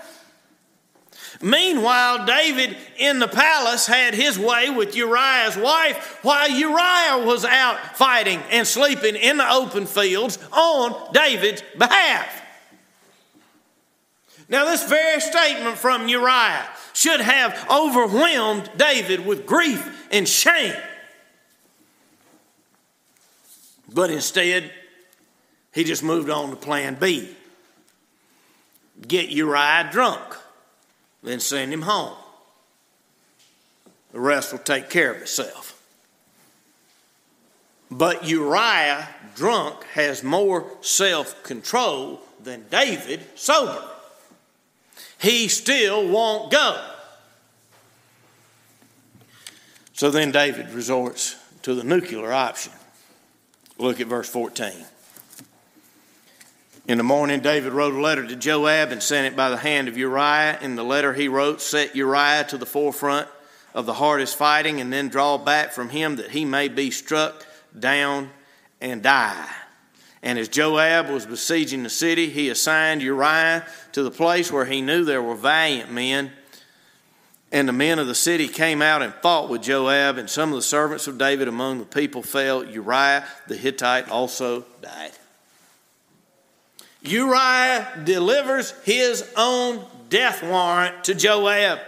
Meanwhile, 1.42 2.24
David 2.24 2.76
in 2.96 3.18
the 3.18 3.28
palace 3.28 3.86
had 3.86 4.14
his 4.14 4.38
way 4.38 4.70
with 4.70 4.96
Uriah's 4.96 5.56
wife 5.56 6.18
while 6.22 6.48
Uriah 6.48 7.26
was 7.26 7.44
out 7.44 7.96
fighting 7.96 8.40
and 8.50 8.66
sleeping 8.66 9.16
in 9.16 9.36
the 9.36 9.50
open 9.50 9.86
fields 9.86 10.38
on 10.52 11.12
David's 11.12 11.62
behalf. 11.76 12.42
Now, 14.48 14.64
this 14.64 14.88
very 14.88 15.20
statement 15.20 15.76
from 15.76 16.08
Uriah 16.08 16.66
should 16.94 17.20
have 17.20 17.66
overwhelmed 17.70 18.70
David 18.76 19.26
with 19.26 19.44
grief 19.44 20.08
and 20.10 20.26
shame. 20.26 20.74
But 23.92 24.10
instead, 24.10 24.70
he 25.72 25.84
just 25.84 26.02
moved 26.02 26.30
on 26.30 26.50
to 26.50 26.56
plan 26.56 26.96
B 26.96 27.36
get 29.06 29.28
Uriah 29.28 29.88
drunk, 29.90 30.36
then 31.22 31.40
send 31.40 31.72
him 31.72 31.82
home. 31.82 32.16
The 34.12 34.20
rest 34.20 34.52
will 34.52 34.58
take 34.60 34.88
care 34.88 35.12
of 35.12 35.22
itself. 35.22 35.72
But 37.90 38.24
Uriah, 38.24 39.08
drunk, 39.34 39.84
has 39.94 40.22
more 40.22 40.70
self 40.80 41.42
control 41.42 42.20
than 42.42 42.64
David, 42.70 43.20
sober. 43.34 43.82
He 45.18 45.48
still 45.48 46.08
won't 46.08 46.50
go. 46.50 46.82
So 49.92 50.10
then 50.10 50.30
David 50.30 50.70
resorts 50.70 51.36
to 51.62 51.74
the 51.74 51.84
nuclear 51.84 52.32
option. 52.32 52.72
Look 53.78 54.00
at 54.00 54.06
verse 54.06 54.28
14. 54.28 54.72
In 56.88 56.98
the 56.98 57.04
morning, 57.04 57.40
David 57.40 57.72
wrote 57.72 57.94
a 57.94 58.00
letter 58.00 58.26
to 58.26 58.36
Joab 58.36 58.90
and 58.90 59.02
sent 59.02 59.26
it 59.26 59.36
by 59.36 59.50
the 59.50 59.56
hand 59.56 59.88
of 59.88 59.98
Uriah. 59.98 60.58
In 60.62 60.76
the 60.76 60.84
letter 60.84 61.12
he 61.12 61.28
wrote, 61.28 61.60
Set 61.60 61.94
Uriah 61.96 62.44
to 62.44 62.56
the 62.56 62.64
forefront 62.64 63.28
of 63.74 63.84
the 63.84 63.94
hardest 63.94 64.36
fighting, 64.36 64.80
and 64.80 64.90
then 64.90 65.08
draw 65.08 65.36
back 65.36 65.72
from 65.72 65.90
him 65.90 66.16
that 66.16 66.30
he 66.30 66.44
may 66.44 66.68
be 66.68 66.90
struck 66.90 67.44
down 67.78 68.30
and 68.80 69.02
die. 69.02 69.46
And 70.22 70.38
as 70.38 70.48
Joab 70.48 71.10
was 71.10 71.26
besieging 71.26 71.82
the 71.82 71.90
city, 71.90 72.30
he 72.30 72.48
assigned 72.48 73.02
Uriah 73.02 73.66
to 73.92 74.02
the 74.02 74.10
place 74.10 74.50
where 74.50 74.64
he 74.64 74.80
knew 74.80 75.04
there 75.04 75.22
were 75.22 75.34
valiant 75.34 75.92
men. 75.92 76.32
And 77.56 77.66
the 77.66 77.72
men 77.72 77.98
of 77.98 78.06
the 78.06 78.14
city 78.14 78.48
came 78.48 78.82
out 78.82 79.00
and 79.00 79.14
fought 79.14 79.48
with 79.48 79.62
Joab, 79.62 80.18
and 80.18 80.28
some 80.28 80.50
of 80.50 80.56
the 80.56 80.62
servants 80.62 81.06
of 81.06 81.16
David 81.16 81.48
among 81.48 81.78
the 81.78 81.86
people 81.86 82.22
fell. 82.22 82.62
Uriah 82.62 83.24
the 83.48 83.56
Hittite 83.56 84.10
also 84.10 84.66
died. 84.82 85.12
Uriah 87.00 88.02
delivers 88.04 88.72
his 88.84 89.26
own 89.38 89.82
death 90.10 90.42
warrant 90.42 91.04
to 91.04 91.14
Joab. 91.14 91.78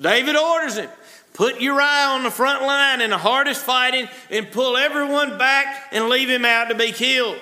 David 0.00 0.34
orders 0.34 0.78
him 0.78 0.88
put 1.34 1.60
Uriah 1.60 2.08
on 2.08 2.22
the 2.22 2.30
front 2.30 2.62
line 2.62 3.02
in 3.02 3.10
the 3.10 3.18
hardest 3.18 3.62
fighting 3.62 4.08
and 4.30 4.50
pull 4.50 4.78
everyone 4.78 5.36
back 5.36 5.88
and 5.92 6.08
leave 6.08 6.30
him 6.30 6.46
out 6.46 6.70
to 6.70 6.74
be 6.74 6.90
killed. 6.90 7.38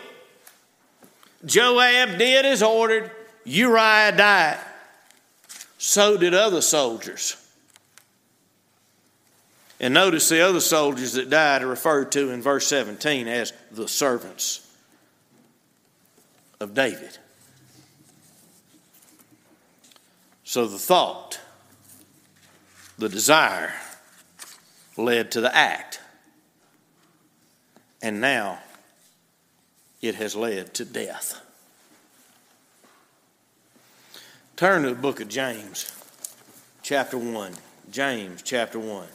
Joab 1.44 2.18
did 2.18 2.44
as 2.44 2.64
ordered. 2.64 3.12
Uriah 3.44 4.10
died. 4.10 4.58
So 5.86 6.16
did 6.16 6.34
other 6.34 6.62
soldiers. 6.62 7.36
And 9.78 9.94
notice 9.94 10.28
the 10.28 10.40
other 10.40 10.58
soldiers 10.58 11.12
that 11.12 11.30
died 11.30 11.62
are 11.62 11.68
referred 11.68 12.10
to 12.12 12.30
in 12.30 12.42
verse 12.42 12.66
17 12.66 13.28
as 13.28 13.52
the 13.70 13.86
servants 13.86 14.68
of 16.58 16.74
David. 16.74 17.18
So 20.42 20.66
the 20.66 20.76
thought, 20.76 21.38
the 22.98 23.08
desire, 23.08 23.72
led 24.96 25.30
to 25.30 25.40
the 25.40 25.54
act. 25.54 26.00
And 28.02 28.20
now 28.20 28.58
it 30.02 30.16
has 30.16 30.34
led 30.34 30.74
to 30.74 30.84
death. 30.84 31.45
Turn 34.56 34.84
to 34.84 34.88
the 34.88 34.94
book 34.94 35.20
of 35.20 35.28
James, 35.28 35.92
chapter 36.82 37.18
1. 37.18 37.52
James, 37.90 38.40
chapter 38.40 38.78
1. 38.78 39.06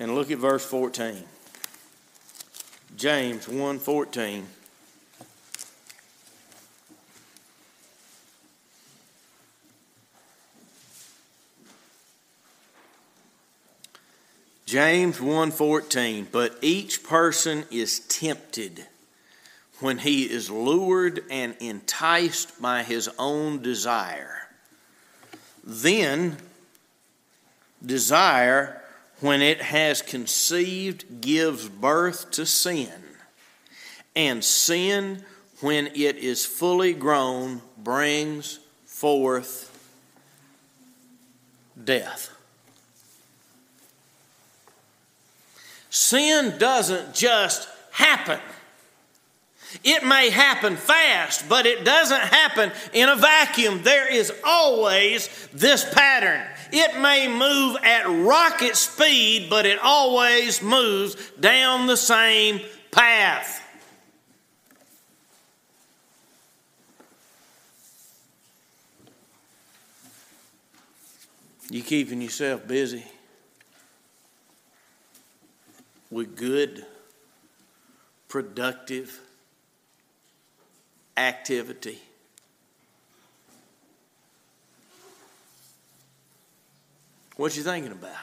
And 0.00 0.16
look 0.16 0.32
at 0.32 0.38
verse 0.38 0.64
14. 0.64 1.22
James 2.96 3.46
1:14 3.46 4.42
James 14.66 15.18
1:14 15.18 16.26
but 16.32 16.58
each 16.60 17.04
person 17.04 17.64
is 17.70 18.00
tempted 18.00 18.88
when 19.80 19.98
he 19.98 20.24
is 20.24 20.50
lured 20.50 21.24
and 21.30 21.56
enticed 21.60 22.60
by 22.60 22.82
his 22.82 23.08
own 23.18 23.62
desire 23.62 24.40
then 25.64 26.36
desire 27.84 28.80
when 29.20 29.42
it 29.42 29.60
has 29.60 30.02
conceived, 30.02 31.20
gives 31.20 31.68
birth 31.68 32.30
to 32.32 32.46
sin. 32.46 32.92
And 34.16 34.42
sin, 34.42 35.24
when 35.60 35.88
it 35.88 36.16
is 36.16 36.44
fully 36.44 36.94
grown, 36.94 37.60
brings 37.78 38.60
forth 38.86 39.66
death. 41.82 42.30
Sin 45.90 46.56
doesn't 46.58 47.14
just 47.14 47.68
happen. 47.92 48.40
It 49.84 50.04
may 50.04 50.30
happen 50.30 50.76
fast, 50.76 51.48
but 51.48 51.66
it 51.66 51.84
doesn't 51.84 52.20
happen 52.20 52.72
in 52.92 53.08
a 53.08 53.16
vacuum. 53.16 53.82
There 53.82 54.12
is 54.12 54.32
always 54.44 55.28
this 55.52 55.84
pattern. 55.94 56.44
It 56.72 57.00
may 57.00 57.28
move 57.28 57.76
at 57.82 58.04
rocket 58.08 58.76
speed, 58.76 59.48
but 59.48 59.66
it 59.66 59.78
always 59.78 60.62
moves 60.62 61.16
down 61.38 61.86
the 61.86 61.96
same 61.96 62.60
path. 62.90 63.62
You 71.70 71.82
keeping 71.84 72.20
yourself 72.20 72.66
busy 72.66 73.04
with 76.10 76.36
good, 76.36 76.84
productive 78.26 79.20
activity. 81.16 81.98
What 87.36 87.56
you 87.56 87.62
thinking 87.62 87.92
about? 87.92 88.14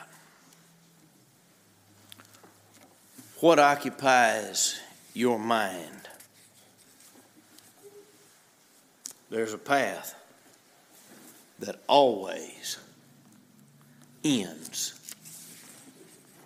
What 3.40 3.60
occupies 3.60 4.80
your 5.14 5.40
mind? 5.40 6.08
There's 9.30 9.54
a 9.54 9.58
path 9.58 10.16
that 11.60 11.82
always 11.88 12.78
ends 14.24 14.94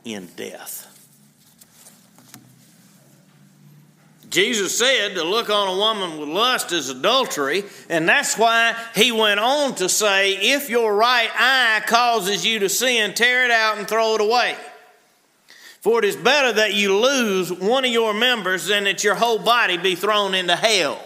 in 0.03 0.27
death. 0.35 1.00
Jesus 4.31 4.77
said 4.77 5.15
to 5.15 5.25
look 5.25 5.49
on 5.49 5.67
a 5.67 5.77
woman 5.77 6.17
with 6.17 6.29
lust 6.29 6.71
is 6.71 6.87
adultery, 6.87 7.65
and 7.89 8.07
that's 8.07 8.37
why 8.37 8.73
he 8.95 9.11
went 9.11 9.41
on 9.41 9.75
to 9.75 9.89
say, 9.89 10.53
if 10.53 10.69
your 10.69 10.95
right 10.95 11.29
eye 11.35 11.81
causes 11.85 12.45
you 12.45 12.59
to 12.59 12.69
sin, 12.69 13.13
tear 13.13 13.43
it 13.43 13.51
out 13.51 13.77
and 13.77 13.89
throw 13.89 14.15
it 14.15 14.21
away. 14.21 14.55
For 15.81 15.99
it 15.99 16.05
is 16.05 16.15
better 16.15 16.53
that 16.53 16.73
you 16.73 16.97
lose 16.97 17.51
one 17.51 17.83
of 17.83 17.91
your 17.91 18.13
members 18.13 18.67
than 18.67 18.85
that 18.85 19.03
your 19.03 19.15
whole 19.15 19.39
body 19.39 19.75
be 19.77 19.95
thrown 19.95 20.33
into 20.33 20.55
hell. 20.55 21.03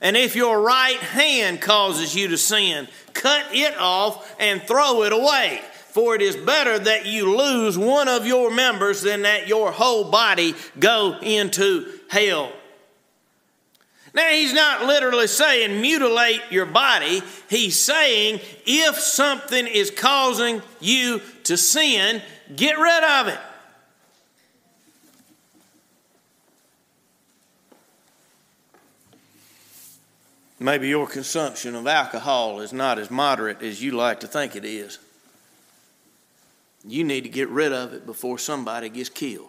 And 0.00 0.16
if 0.16 0.34
your 0.34 0.58
right 0.62 0.96
hand 0.96 1.60
causes 1.60 2.14
you 2.14 2.28
to 2.28 2.38
sin, 2.38 2.88
cut 3.12 3.44
it 3.52 3.76
off 3.76 4.34
and 4.40 4.62
throw 4.62 5.02
it 5.02 5.12
away. 5.12 5.60
For 5.90 6.14
it 6.14 6.22
is 6.22 6.36
better 6.36 6.78
that 6.78 7.04
you 7.04 7.36
lose 7.36 7.76
one 7.76 8.08
of 8.08 8.26
your 8.26 8.50
members 8.50 9.02
than 9.02 9.22
that 9.22 9.48
your 9.48 9.70
whole 9.70 10.10
body 10.10 10.54
go 10.78 11.18
into 11.20 11.98
hell. 12.12 12.52
Now, 14.14 14.28
he's 14.28 14.52
not 14.52 14.84
literally 14.84 15.26
saying 15.26 15.80
mutilate 15.80 16.42
your 16.50 16.66
body. 16.66 17.22
He's 17.48 17.78
saying 17.78 18.40
if 18.66 18.98
something 18.98 19.66
is 19.66 19.90
causing 19.90 20.60
you 20.80 21.22
to 21.44 21.56
sin, 21.56 22.20
get 22.54 22.78
rid 22.78 23.04
of 23.04 23.28
it. 23.28 23.38
Maybe 30.60 30.88
your 30.88 31.06
consumption 31.06 31.74
of 31.74 31.86
alcohol 31.86 32.60
is 32.60 32.72
not 32.72 32.98
as 32.98 33.10
moderate 33.10 33.62
as 33.62 33.82
you 33.82 33.92
like 33.92 34.20
to 34.20 34.26
think 34.26 34.54
it 34.54 34.66
is. 34.66 34.98
You 36.86 37.02
need 37.02 37.22
to 37.22 37.30
get 37.30 37.48
rid 37.48 37.72
of 37.72 37.94
it 37.94 38.04
before 38.04 38.38
somebody 38.38 38.90
gets 38.90 39.08
killed. 39.08 39.48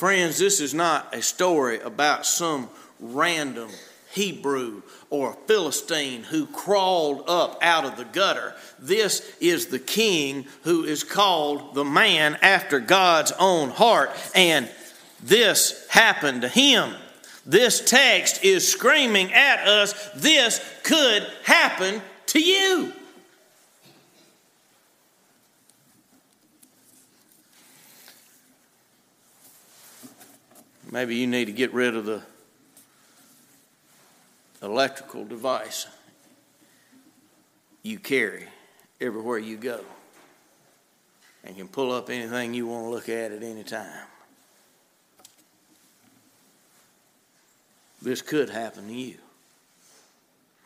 Friends, 0.00 0.38
this 0.38 0.60
is 0.60 0.72
not 0.72 1.14
a 1.14 1.20
story 1.20 1.78
about 1.78 2.24
some 2.24 2.70
random 3.00 3.68
Hebrew 4.12 4.80
or 5.10 5.36
Philistine 5.46 6.22
who 6.22 6.46
crawled 6.46 7.28
up 7.28 7.58
out 7.60 7.84
of 7.84 7.98
the 7.98 8.06
gutter. 8.06 8.54
This 8.78 9.30
is 9.42 9.66
the 9.66 9.78
king 9.78 10.46
who 10.62 10.84
is 10.84 11.04
called 11.04 11.74
the 11.74 11.84
man 11.84 12.38
after 12.40 12.80
God's 12.80 13.32
own 13.38 13.68
heart, 13.68 14.10
and 14.34 14.70
this 15.22 15.86
happened 15.90 16.40
to 16.40 16.48
him. 16.48 16.94
This 17.44 17.84
text 17.84 18.42
is 18.42 18.66
screaming 18.66 19.34
at 19.34 19.68
us 19.68 20.08
this 20.16 20.64
could 20.82 21.26
happen 21.44 22.00
to 22.28 22.40
you. 22.40 22.94
Maybe 30.90 31.16
you 31.16 31.26
need 31.26 31.44
to 31.44 31.52
get 31.52 31.72
rid 31.72 31.94
of 31.94 32.04
the 32.04 32.22
electrical 34.62 35.24
device 35.24 35.86
you 37.82 37.98
carry 37.98 38.46
everywhere 39.00 39.38
you 39.38 39.56
go 39.56 39.80
and 41.44 41.56
can 41.56 41.68
pull 41.68 41.92
up 41.92 42.10
anything 42.10 42.52
you 42.52 42.66
want 42.66 42.84
to 42.84 42.90
look 42.90 43.08
at 43.08 43.32
at 43.32 43.42
any 43.42 43.62
time. 43.62 44.06
This 48.02 48.20
could 48.20 48.50
happen 48.50 48.88
to 48.88 48.92
you. 48.92 49.16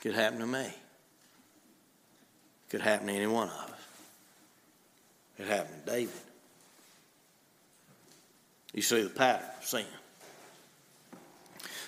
Could 0.00 0.14
happen 0.14 0.40
to 0.40 0.46
me. 0.46 0.72
Could 2.70 2.80
happen 2.80 3.06
to 3.08 3.12
any 3.12 3.26
one 3.26 3.48
of 3.48 3.54
us. 3.54 3.70
It 5.38 5.46
happened 5.46 5.86
to 5.86 5.92
David. 5.92 6.12
You 8.72 8.82
see 8.82 9.02
the 9.02 9.10
pattern 9.10 9.46
of 9.58 9.64
sin. 9.64 9.86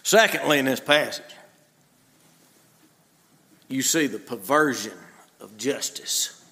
Secondly, 0.06 0.60
in 0.60 0.66
this 0.66 0.78
passage, 0.78 1.24
you 3.66 3.82
see 3.82 4.06
the 4.06 4.20
perversion 4.20 4.92
of 5.40 5.56
justice. 5.56 6.44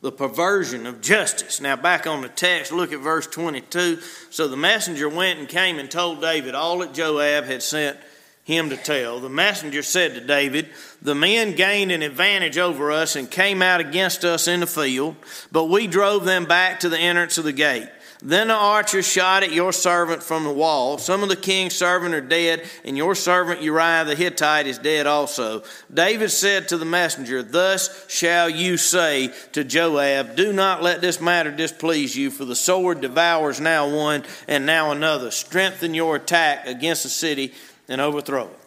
The 0.00 0.10
perversion 0.10 0.88
of 0.88 1.02
justice. 1.02 1.60
Now, 1.60 1.76
back 1.76 2.08
on 2.08 2.22
the 2.22 2.28
text, 2.28 2.72
look 2.72 2.92
at 2.92 2.98
verse 2.98 3.28
22. 3.28 4.00
So 4.30 4.48
the 4.48 4.56
messenger 4.56 5.08
went 5.08 5.38
and 5.38 5.48
came 5.48 5.78
and 5.78 5.88
told 5.88 6.20
David 6.20 6.56
all 6.56 6.80
that 6.80 6.94
Joab 6.94 7.44
had 7.44 7.62
sent 7.62 7.96
him 8.42 8.70
to 8.70 8.76
tell. 8.76 9.20
The 9.20 9.28
messenger 9.28 9.84
said 9.84 10.14
to 10.14 10.20
David, 10.20 10.70
The 11.00 11.14
men 11.14 11.54
gained 11.54 11.92
an 11.92 12.02
advantage 12.02 12.58
over 12.58 12.90
us 12.90 13.14
and 13.14 13.30
came 13.30 13.62
out 13.62 13.78
against 13.78 14.24
us 14.24 14.48
in 14.48 14.58
the 14.58 14.66
field, 14.66 15.14
but 15.52 15.66
we 15.66 15.86
drove 15.86 16.24
them 16.24 16.44
back 16.44 16.80
to 16.80 16.88
the 16.88 16.98
entrance 16.98 17.38
of 17.38 17.44
the 17.44 17.52
gate. 17.52 17.88
Then 18.22 18.48
the 18.48 18.54
archers 18.54 19.06
shot 19.06 19.42
at 19.42 19.52
your 19.52 19.72
servant 19.72 20.22
from 20.22 20.44
the 20.44 20.52
wall. 20.52 20.98
Some 20.98 21.22
of 21.22 21.30
the 21.30 21.36
king's 21.36 21.74
servants 21.74 22.14
are 22.14 22.20
dead, 22.20 22.68
and 22.84 22.96
your 22.96 23.14
servant 23.14 23.62
Uriah 23.62 24.04
the 24.04 24.14
Hittite 24.14 24.66
is 24.66 24.76
dead 24.76 25.06
also. 25.06 25.62
David 25.92 26.30
said 26.30 26.68
to 26.68 26.76
the 26.76 26.84
messenger, 26.84 27.42
Thus 27.42 28.04
shall 28.10 28.50
you 28.50 28.76
say 28.76 29.32
to 29.52 29.64
Joab, 29.64 30.36
Do 30.36 30.52
not 30.52 30.82
let 30.82 31.00
this 31.00 31.20
matter 31.20 31.50
displease 31.50 32.14
you, 32.14 32.30
for 32.30 32.44
the 32.44 32.56
sword 32.56 33.00
devours 33.00 33.58
now 33.58 33.88
one 33.88 34.24
and 34.46 34.66
now 34.66 34.90
another. 34.90 35.30
Strengthen 35.30 35.94
your 35.94 36.16
attack 36.16 36.66
against 36.66 37.04
the 37.04 37.08
city 37.08 37.54
and 37.88 38.02
overthrow 38.02 38.48
it. 38.48 38.58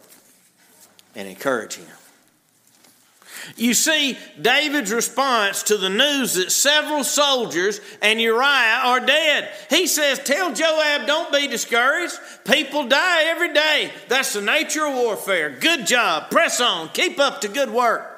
And 1.14 1.28
encourage 1.28 1.76
him. 1.76 1.86
You 3.56 3.74
see, 3.74 4.18
David's 4.40 4.92
response 4.92 5.62
to 5.64 5.76
the 5.76 5.90
news 5.90 6.34
that 6.34 6.50
several 6.50 7.04
soldiers 7.04 7.80
and 8.02 8.20
Uriah 8.20 8.80
are 8.84 9.00
dead. 9.00 9.50
He 9.70 9.86
says, 9.86 10.18
Tell 10.18 10.52
Joab, 10.52 11.06
don't 11.06 11.32
be 11.32 11.46
discouraged. 11.46 12.18
People 12.44 12.86
die 12.86 13.24
every 13.24 13.52
day. 13.52 13.92
That's 14.08 14.32
the 14.32 14.42
nature 14.42 14.86
of 14.86 14.94
warfare. 14.94 15.50
Good 15.50 15.86
job. 15.86 16.30
Press 16.30 16.60
on. 16.60 16.88
Keep 16.90 17.18
up 17.18 17.40
the 17.40 17.48
good 17.48 17.70
work. 17.70 18.10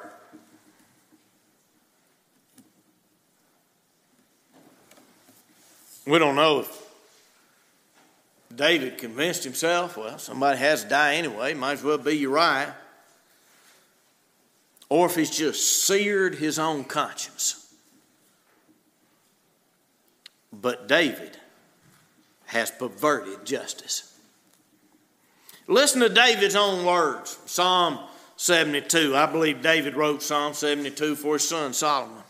We 6.07 6.19
don't 6.21 6.37
know 6.37 6.61
if 6.61 6.87
David 8.55 8.97
convinced 8.97 9.45
himself, 9.45 9.97
well, 9.97 10.19
somebody 10.19 10.59
has 10.59 10.85
to 10.85 10.89
die 10.89 11.17
anyway, 11.17 11.53
might 11.53 11.73
as 11.73 11.83
well 11.83 11.99
be 11.99 12.17
Uriah 12.17 12.75
or 14.89 15.07
if 15.07 15.17
he's 15.17 15.31
just 15.31 15.85
seared 15.85 16.37
his 16.37 16.59
own 16.59 16.85
conscience. 16.85 17.75
But 20.53 20.89
David 20.89 21.37
has 22.47 22.71
perverted 22.71 23.45
justice. 23.45 24.19
Listen 25.67 26.01
to 26.01 26.09
David's 26.09 26.55
own 26.55 26.85
words 26.87 27.39
Psalm 27.47 27.99
72. 28.37 29.17
I 29.17 29.27
believe 29.27 29.63
David 29.63 29.97
wrote 29.97 30.23
Psalm 30.23 30.55
72 30.55 31.17
for 31.17 31.35
his 31.35 31.49
son 31.49 31.73
Solomon. 31.73 32.23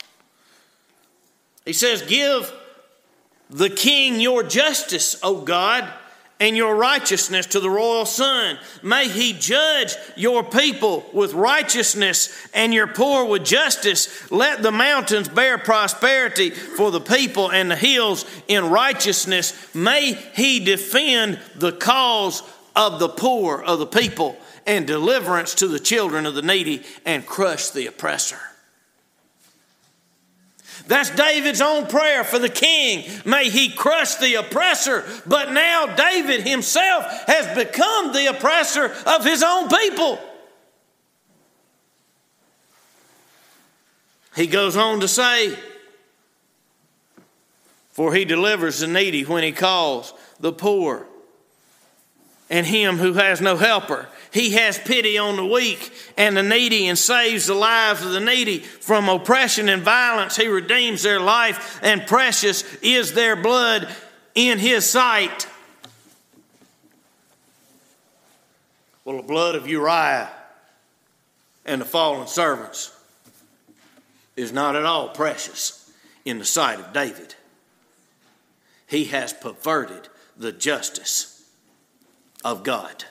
He 1.65 1.73
says, 1.73 2.03
Give 2.03 2.51
the 3.51 3.69
king 3.69 4.21
your 4.21 4.43
justice, 4.43 5.19
O 5.23 5.43
God 5.43 5.93
and 6.39 6.57
your 6.57 6.77
righteousness 6.77 7.47
to 7.47 7.61
the 7.61 7.71
royal 7.71 8.05
son. 8.05 8.59
May 8.83 9.09
he 9.09 9.33
judge 9.33 9.95
your 10.17 10.45
people 10.45 11.07
with 11.13 11.33
righteousness 11.33 12.49
and 12.53 12.75
your 12.75 12.87
poor 12.87 13.25
with 13.25 13.45
justice. 13.45 14.31
Let 14.31 14.63
the 14.63 14.73
mountains 14.73 15.29
bear 15.29 15.57
prosperity 15.57 16.51
for 16.51 16.91
the 16.91 17.01
people 17.01 17.51
and 17.51 17.71
the 17.71 17.77
hills 17.77 18.27
in 18.49 18.69
righteousness. 18.69 19.75
May 19.75 20.13
he 20.13 20.61
defend 20.61 21.39
the 21.55 21.73
cause 21.73 22.43
of 22.75 22.99
the 22.99 23.09
poor 23.09 23.63
of 23.63 23.79
the 23.79 23.87
people 23.87 24.37
and 24.67 24.87
deliverance 24.87 25.55
to 25.55 25.69
the 25.69 25.81
children 25.81 26.27
of 26.27 26.35
the 26.35 26.43
needy 26.43 26.85
and 27.07 27.27
crush 27.27 27.71
the 27.71 27.87
oppressor. 27.87 28.39
That's 30.87 31.11
David's 31.11 31.61
own 31.61 31.87
prayer 31.87 32.23
for 32.23 32.39
the 32.39 32.49
king. 32.49 33.11
May 33.25 33.51
he 33.51 33.71
crush 33.71 34.17
the 34.17 34.37
oppressor. 34.37 35.05
But 35.27 35.53
now 35.53 35.87
David 35.87 36.47
himself 36.47 37.05
has 37.27 37.47
become 37.57 38.13
the 38.13 38.27
oppressor 38.27 38.95
of 39.05 39.25
his 39.25 39.43
own 39.43 39.69
people. 39.69 40.21
He 44.37 44.47
goes 44.47 44.77
on 44.77 45.01
to 45.01 45.09
say, 45.09 45.59
For 47.91 48.15
he 48.15 48.25
delivers 48.25 48.81
the 48.81 48.87
needy 48.87 49.25
when 49.25 49.43
he 49.43 49.53
calls 49.53 50.13
the 50.39 50.53
poor 50.53 51.07
and 52.49 52.67
him 52.67 52.99
who 52.99 53.15
has 53.15 53.41
no 53.41 53.57
helper. 53.57 54.09
He 54.37 54.51
has 54.51 54.77
pity 54.79 55.17
on 55.17 55.37
the 55.37 55.47
weak 55.47 55.91
and 56.19 56.37
the 56.37 56.43
needy 56.43 56.89
and 56.89 56.99
saves 56.99 57.47
the 57.47 57.55
lives 57.55 58.05
of 58.05 58.13
the 58.13 58.21
needy 58.21 58.59
from 58.59 59.09
oppression 59.09 59.71
and 59.71 59.83
violence. 59.83 60.37
He 60.37 60.47
redeems 60.47 61.03
their 61.03 61.19
life, 61.19 61.81
and 61.83 62.07
precious 62.07 62.63
is 62.83 63.15
their 63.15 63.35
blood 63.35 63.89
in 64.35 64.59
His 64.59 64.85
sight. 64.85 65.49
Well, 69.07 69.17
the 69.17 69.23
blood 69.23 69.55
of 69.55 69.67
Uriah 69.67 70.29
and 71.65 71.81
the 71.81 71.87
fallen 71.87 72.27
servants 72.27 72.95
is 74.37 74.53
not 74.53 74.77
at 74.77 74.85
all 74.85 75.09
precious 75.09 75.91
in 76.27 76.39
the 76.39 76.45
sight 76.45 76.79
of 76.79 76.93
David. 76.93 77.35
He 78.87 79.07
has 79.07 79.33
perverted 79.33 80.11
the 80.37 80.53
justice 80.53 81.43
of 82.45 82.65
God. 82.65 83.07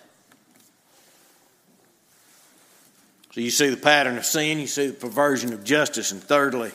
So 3.35 3.41
you 3.41 3.51
see 3.51 3.67
the 3.67 3.75
pattern 3.75 4.17
of 4.17 4.23
sin, 4.23 4.59
you 4.59 4.67
see 4.67 4.87
the 4.87 4.93
perversion 4.93 5.51
of 5.51 5.65
justice, 5.65 6.13
and 6.13 6.23
thirdly, 6.23 6.71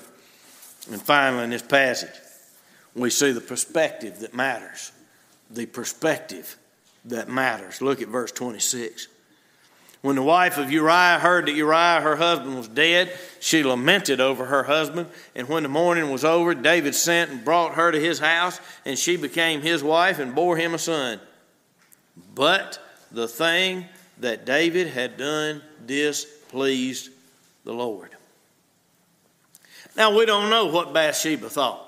and 0.93 1.01
finally, 1.01 1.45
in 1.45 1.49
this 1.49 1.63
passage, 1.63 2.13
we 2.95 3.09
see 3.09 3.33
the 3.33 3.41
perspective 3.41 4.19
that 4.19 4.35
matters. 4.35 4.93
The 5.51 5.65
perspective 5.65 6.59
that 7.07 7.31
matters. 7.31 7.81
Look 7.81 8.03
at 8.03 8.09
verse 8.09 8.31
26. 8.33 9.09
When 10.03 10.17
the 10.17 10.23
wife 10.23 10.59
of 10.59 10.71
Uriah 10.71 11.19
heard 11.19 11.47
that 11.47 11.55
Uriah, 11.55 12.03
her 12.03 12.17
husband, 12.17 12.59
was 12.59 12.69
dead, 12.69 13.19
she 13.41 13.63
lamented 13.63 14.21
over 14.21 14.45
her 14.45 14.65
husband. 14.65 15.09
And 15.35 15.49
when 15.49 15.63
the 15.63 15.71
mourning 15.71 16.11
was 16.11 16.27
over, 16.27 16.55
David 16.55 16.95
sent 16.95 17.31
and 17.31 17.43
brought 17.43 17.77
her 17.77 17.91
to 17.91 17.99
his 17.99 18.19
house, 18.19 18.61
and 18.85 18.99
she 18.99 19.17
became 19.17 19.63
his 19.63 19.83
wife 19.83 20.19
and 20.19 20.35
bore 20.35 20.59
him 20.59 20.75
a 20.75 20.79
son. 20.79 21.21
But 22.35 22.79
the 23.11 23.29
thing 23.29 23.87
that 24.19 24.45
David 24.45 24.89
had 24.89 25.17
done 25.17 25.63
displeased 25.87 26.37
the 26.53 27.73
Lord. 27.73 28.11
Now, 29.97 30.17
we 30.17 30.27
don't 30.27 30.51
know 30.51 30.67
what 30.67 30.93
Bathsheba 30.93 31.49
thought. 31.49 31.87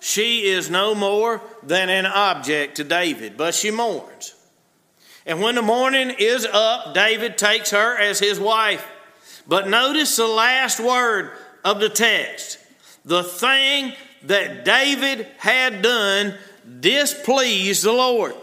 She 0.00 0.46
is 0.46 0.70
no 0.70 0.94
more 0.94 1.42
than 1.62 1.88
an 1.88 2.06
object 2.06 2.76
to 2.76 2.84
David, 2.84 3.36
but 3.36 3.54
she 3.54 3.70
mourns. 3.70 4.34
And 5.26 5.40
when 5.40 5.54
the 5.54 5.62
morning 5.62 6.14
is 6.18 6.46
up, 6.46 6.94
David 6.94 7.36
takes 7.36 7.70
her 7.70 7.96
as 7.96 8.18
his 8.18 8.40
wife. 8.40 8.86
But 9.46 9.68
notice 9.68 10.16
the 10.16 10.26
last 10.26 10.80
word 10.80 11.32
of 11.64 11.80
the 11.80 11.90
text. 11.90 12.58
The 13.04 13.22
thing 13.22 13.92
that 14.24 14.64
David 14.64 15.26
had 15.38 15.82
done 15.82 16.34
displeased 16.80 17.84
the 17.84 17.92
Lord. 17.92 18.34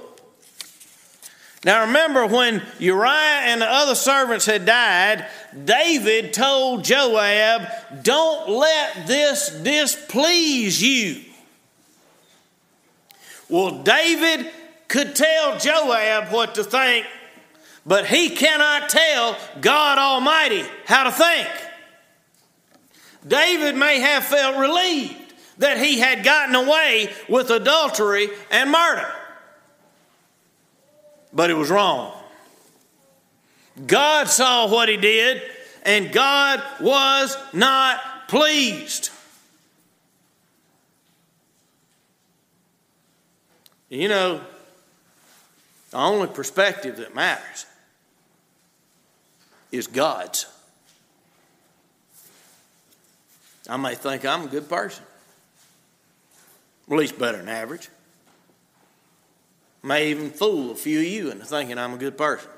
Now 1.64 1.86
remember, 1.86 2.26
when 2.26 2.62
Uriah 2.80 3.42
and 3.46 3.62
the 3.62 3.66
other 3.66 3.96
servants 3.96 4.46
had 4.46 4.66
died, 4.66 5.28
David 5.66 6.34
told 6.34 6.84
Joab, 6.84 7.68
Don't 8.04 8.50
let 8.50 9.08
this 9.08 9.50
displease 9.50 10.82
you. 10.82 11.24
Well, 13.50 13.84
David 13.84 14.52
could 14.88 15.16
tell 15.16 15.58
Joab 15.58 16.32
what 16.32 16.56
to 16.56 16.64
think, 16.64 17.06
but 17.86 18.06
he 18.06 18.30
cannot 18.30 18.90
tell 18.90 19.38
God 19.60 19.98
Almighty 19.98 20.64
how 20.86 21.04
to 21.06 21.12
think. 21.12 21.48
David 23.28 23.76
may 23.76 24.00
have 24.00 24.24
felt 24.24 24.58
relieved 24.58 25.34
that 25.58 25.78
he 25.78 26.00
had 26.00 26.24
gotten 26.24 26.56
away 26.56 27.12
with 27.28 27.50
adultery 27.50 28.30
and 28.52 28.72
murder, 28.72 29.12
but 31.38 31.52
it 31.52 31.54
was 31.54 31.70
wrong. 31.70 32.12
God 33.86 34.28
saw 34.28 34.68
what 34.68 34.90
he 34.90 34.98
did, 34.98 35.40
and 35.84 36.12
God 36.12 36.64
was 36.82 37.38
not 37.54 38.28
pleased. 38.28 39.12
You 43.88 44.08
know, 44.08 44.42
the 45.92 45.98
only 45.98 46.28
perspective 46.28 46.98
that 46.98 47.14
matters 47.14 47.68
is 49.72 49.86
God's. 49.86 50.48
I 53.70 53.78
may 53.78 53.94
think 53.94 54.26
I'm 54.26 54.46
a 54.46 54.48
good 54.48 54.68
person, 54.68 55.04
at 56.90 56.98
least 56.98 57.20
better 57.20 57.38
than 57.38 57.48
average. 57.48 57.90
May 59.84 60.10
even 60.10 60.32
fool 60.32 60.72
a 60.72 60.76
few 60.76 61.00
of 61.00 61.06
you 61.06 61.32
into 61.32 61.46
thinking 61.46 61.78
I'm 61.78 61.94
a 61.94 61.98
good 61.98 62.18
person. 62.18 62.50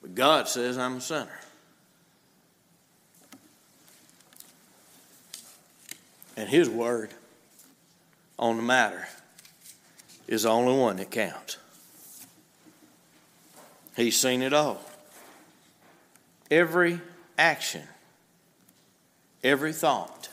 But 0.00 0.14
God 0.14 0.48
says 0.48 0.78
I'm 0.78 0.96
a 0.96 1.00
sinner. 1.00 1.38
And 6.36 6.48
His 6.48 6.70
word 6.70 7.10
on 8.38 8.56
the 8.56 8.62
matter 8.62 9.06
is 10.26 10.44
the 10.44 10.48
only 10.48 10.78
one 10.78 10.96
that 10.96 11.10
counts. 11.10 11.58
He's 13.96 14.16
seen 14.16 14.40
it 14.40 14.54
all. 14.54 14.80
Every 16.50 17.00
action, 17.36 17.82
every 19.44 19.72
thought, 19.72 20.30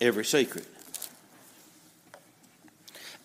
every 0.00 0.24
secret. 0.24 0.66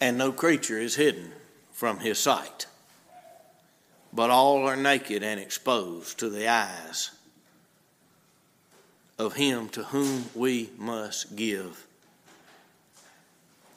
And 0.02 0.18
no 0.18 0.32
creature 0.32 0.80
is 0.80 0.96
hidden 0.96 1.32
from 1.72 2.00
his 2.00 2.18
sight, 2.18 2.66
but 4.12 4.32
all 4.32 4.68
are 4.68 4.76
naked 4.76 5.22
and 5.22 5.40
exposed 5.40 6.18
to 6.20 6.30
the 6.30 6.48
eyes 6.48 7.12
of 9.20 9.36
him 9.36 9.70
to 9.70 9.84
whom 9.84 10.26
we 10.34 10.72
must 10.76 11.36
give 11.36 11.86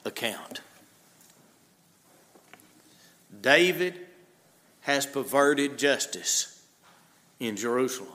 account. 0.03 0.61
David 3.41 3.93
has 4.81 5.05
perverted 5.05 5.77
justice 5.77 6.65
in 7.39 7.55
Jerusalem. 7.55 8.09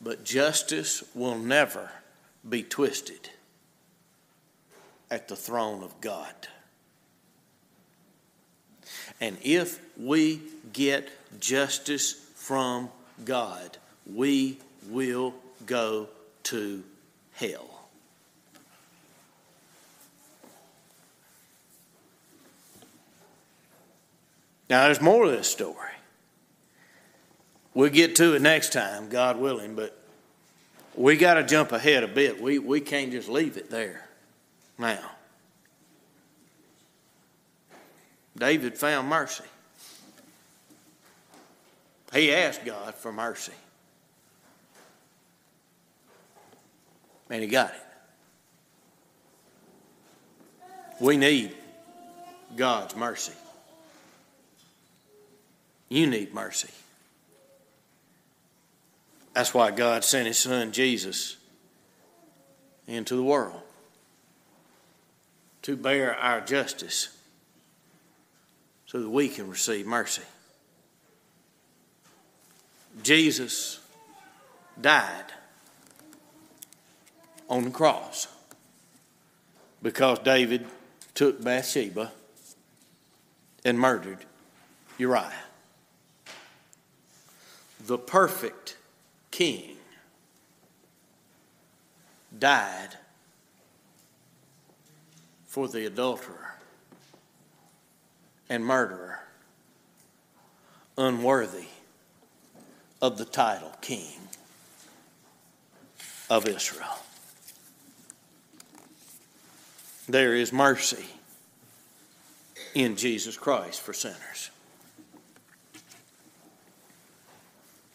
But 0.00 0.24
justice 0.24 1.02
will 1.14 1.38
never 1.38 1.90
be 2.48 2.62
twisted 2.62 3.30
at 5.10 5.28
the 5.28 5.36
throne 5.36 5.82
of 5.82 6.00
God. 6.00 6.34
And 9.20 9.36
if 9.42 9.80
we 9.96 10.40
get 10.72 11.08
justice 11.40 12.12
from 12.34 12.90
God, 13.24 13.78
we 14.12 14.58
will 14.88 15.34
go 15.66 16.08
to 16.44 16.82
hell. 17.32 17.70
Now, 24.68 24.84
there's 24.86 25.00
more 25.00 25.26
to 25.26 25.30
this 25.30 25.48
story. 25.48 25.76
We'll 27.74 27.90
get 27.90 28.16
to 28.16 28.34
it 28.34 28.42
next 28.42 28.72
time, 28.72 29.08
God 29.08 29.38
willing, 29.38 29.74
but 29.74 29.96
we 30.94 31.16
got 31.16 31.34
to 31.34 31.44
jump 31.44 31.72
ahead 31.72 32.02
a 32.02 32.08
bit. 32.08 32.40
We, 32.40 32.58
we 32.58 32.80
can't 32.80 33.10
just 33.10 33.28
leave 33.28 33.56
it 33.56 33.70
there 33.70 34.03
now. 34.78 35.10
David 38.36 38.76
found 38.76 39.08
mercy. 39.08 39.44
He 42.12 42.32
asked 42.32 42.64
God 42.64 42.94
for 42.94 43.12
mercy. 43.12 43.52
And 47.30 47.42
he 47.42 47.48
got 47.48 47.70
it. 47.70 47.80
We 51.00 51.16
need 51.16 51.54
God's 52.54 52.94
mercy. 52.94 53.32
You 55.88 56.06
need 56.06 56.32
mercy. 56.32 56.70
That's 59.32 59.52
why 59.52 59.72
God 59.72 60.04
sent 60.04 60.28
His 60.28 60.38
Son 60.38 60.70
Jesus 60.70 61.36
into 62.86 63.16
the 63.16 63.22
world 63.22 63.63
to 65.64 65.76
bear 65.76 66.14
our 66.14 66.40
justice 66.40 67.08
so 68.86 69.00
that 69.00 69.08
we 69.08 69.28
can 69.28 69.50
receive 69.50 69.86
mercy. 69.86 70.22
Jesus 73.02 73.80
died 74.80 75.32
on 77.50 77.64
the 77.64 77.70
cross 77.70 78.28
because 79.82 80.20
David 80.20 80.64
took 81.14 81.42
Bathsheba 81.42 82.12
and 83.64 83.78
murdered 83.78 84.24
Uriah 84.98 85.32
the 87.86 87.98
perfect 87.98 88.76
king 89.30 89.76
died 92.36 92.96
for 95.54 95.68
the 95.68 95.86
adulterer 95.86 96.56
and 98.48 98.66
murderer, 98.66 99.20
unworthy 100.98 101.66
of 103.00 103.18
the 103.18 103.24
title 103.24 103.70
King 103.80 104.16
of 106.28 106.48
Israel. 106.48 106.98
There 110.08 110.34
is 110.34 110.52
mercy 110.52 111.06
in 112.74 112.96
Jesus 112.96 113.36
Christ 113.36 113.80
for 113.80 113.92
sinners. 113.92 114.50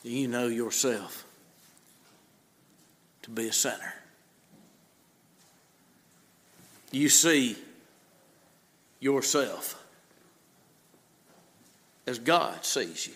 Do 0.03 0.09
you 0.09 0.29
know 0.29 0.47
yourself 0.47 1.25
to 3.23 3.29
be 3.29 3.49
a 3.49 3.53
sinner? 3.53 3.98
You 6.91 7.09
see 7.09 7.55
yourself 8.99 9.81
as 12.07 12.17
God 12.19 12.65
sees 12.65 13.07
you. 13.07 13.13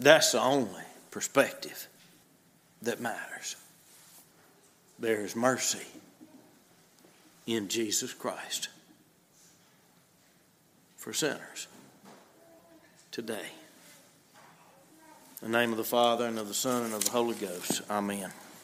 That's 0.00 0.32
the 0.32 0.40
only 0.40 0.82
perspective 1.10 1.88
that 2.82 3.00
matters. 3.00 3.56
There 4.98 5.20
is 5.20 5.36
mercy 5.36 5.86
in 7.46 7.68
Jesus 7.68 8.14
Christ 8.14 8.68
for 10.96 11.12
sinners 11.12 11.66
today. 13.10 13.46
In 15.42 15.52
the 15.52 15.58
name 15.58 15.70
of 15.70 15.76
the 15.78 15.84
Father, 15.84 16.26
and 16.26 16.38
of 16.38 16.48
the 16.48 16.54
Son, 16.54 16.84
and 16.84 16.94
of 16.94 17.04
the 17.04 17.10
Holy 17.10 17.36
Ghost. 17.36 17.82
Amen. 17.90 18.32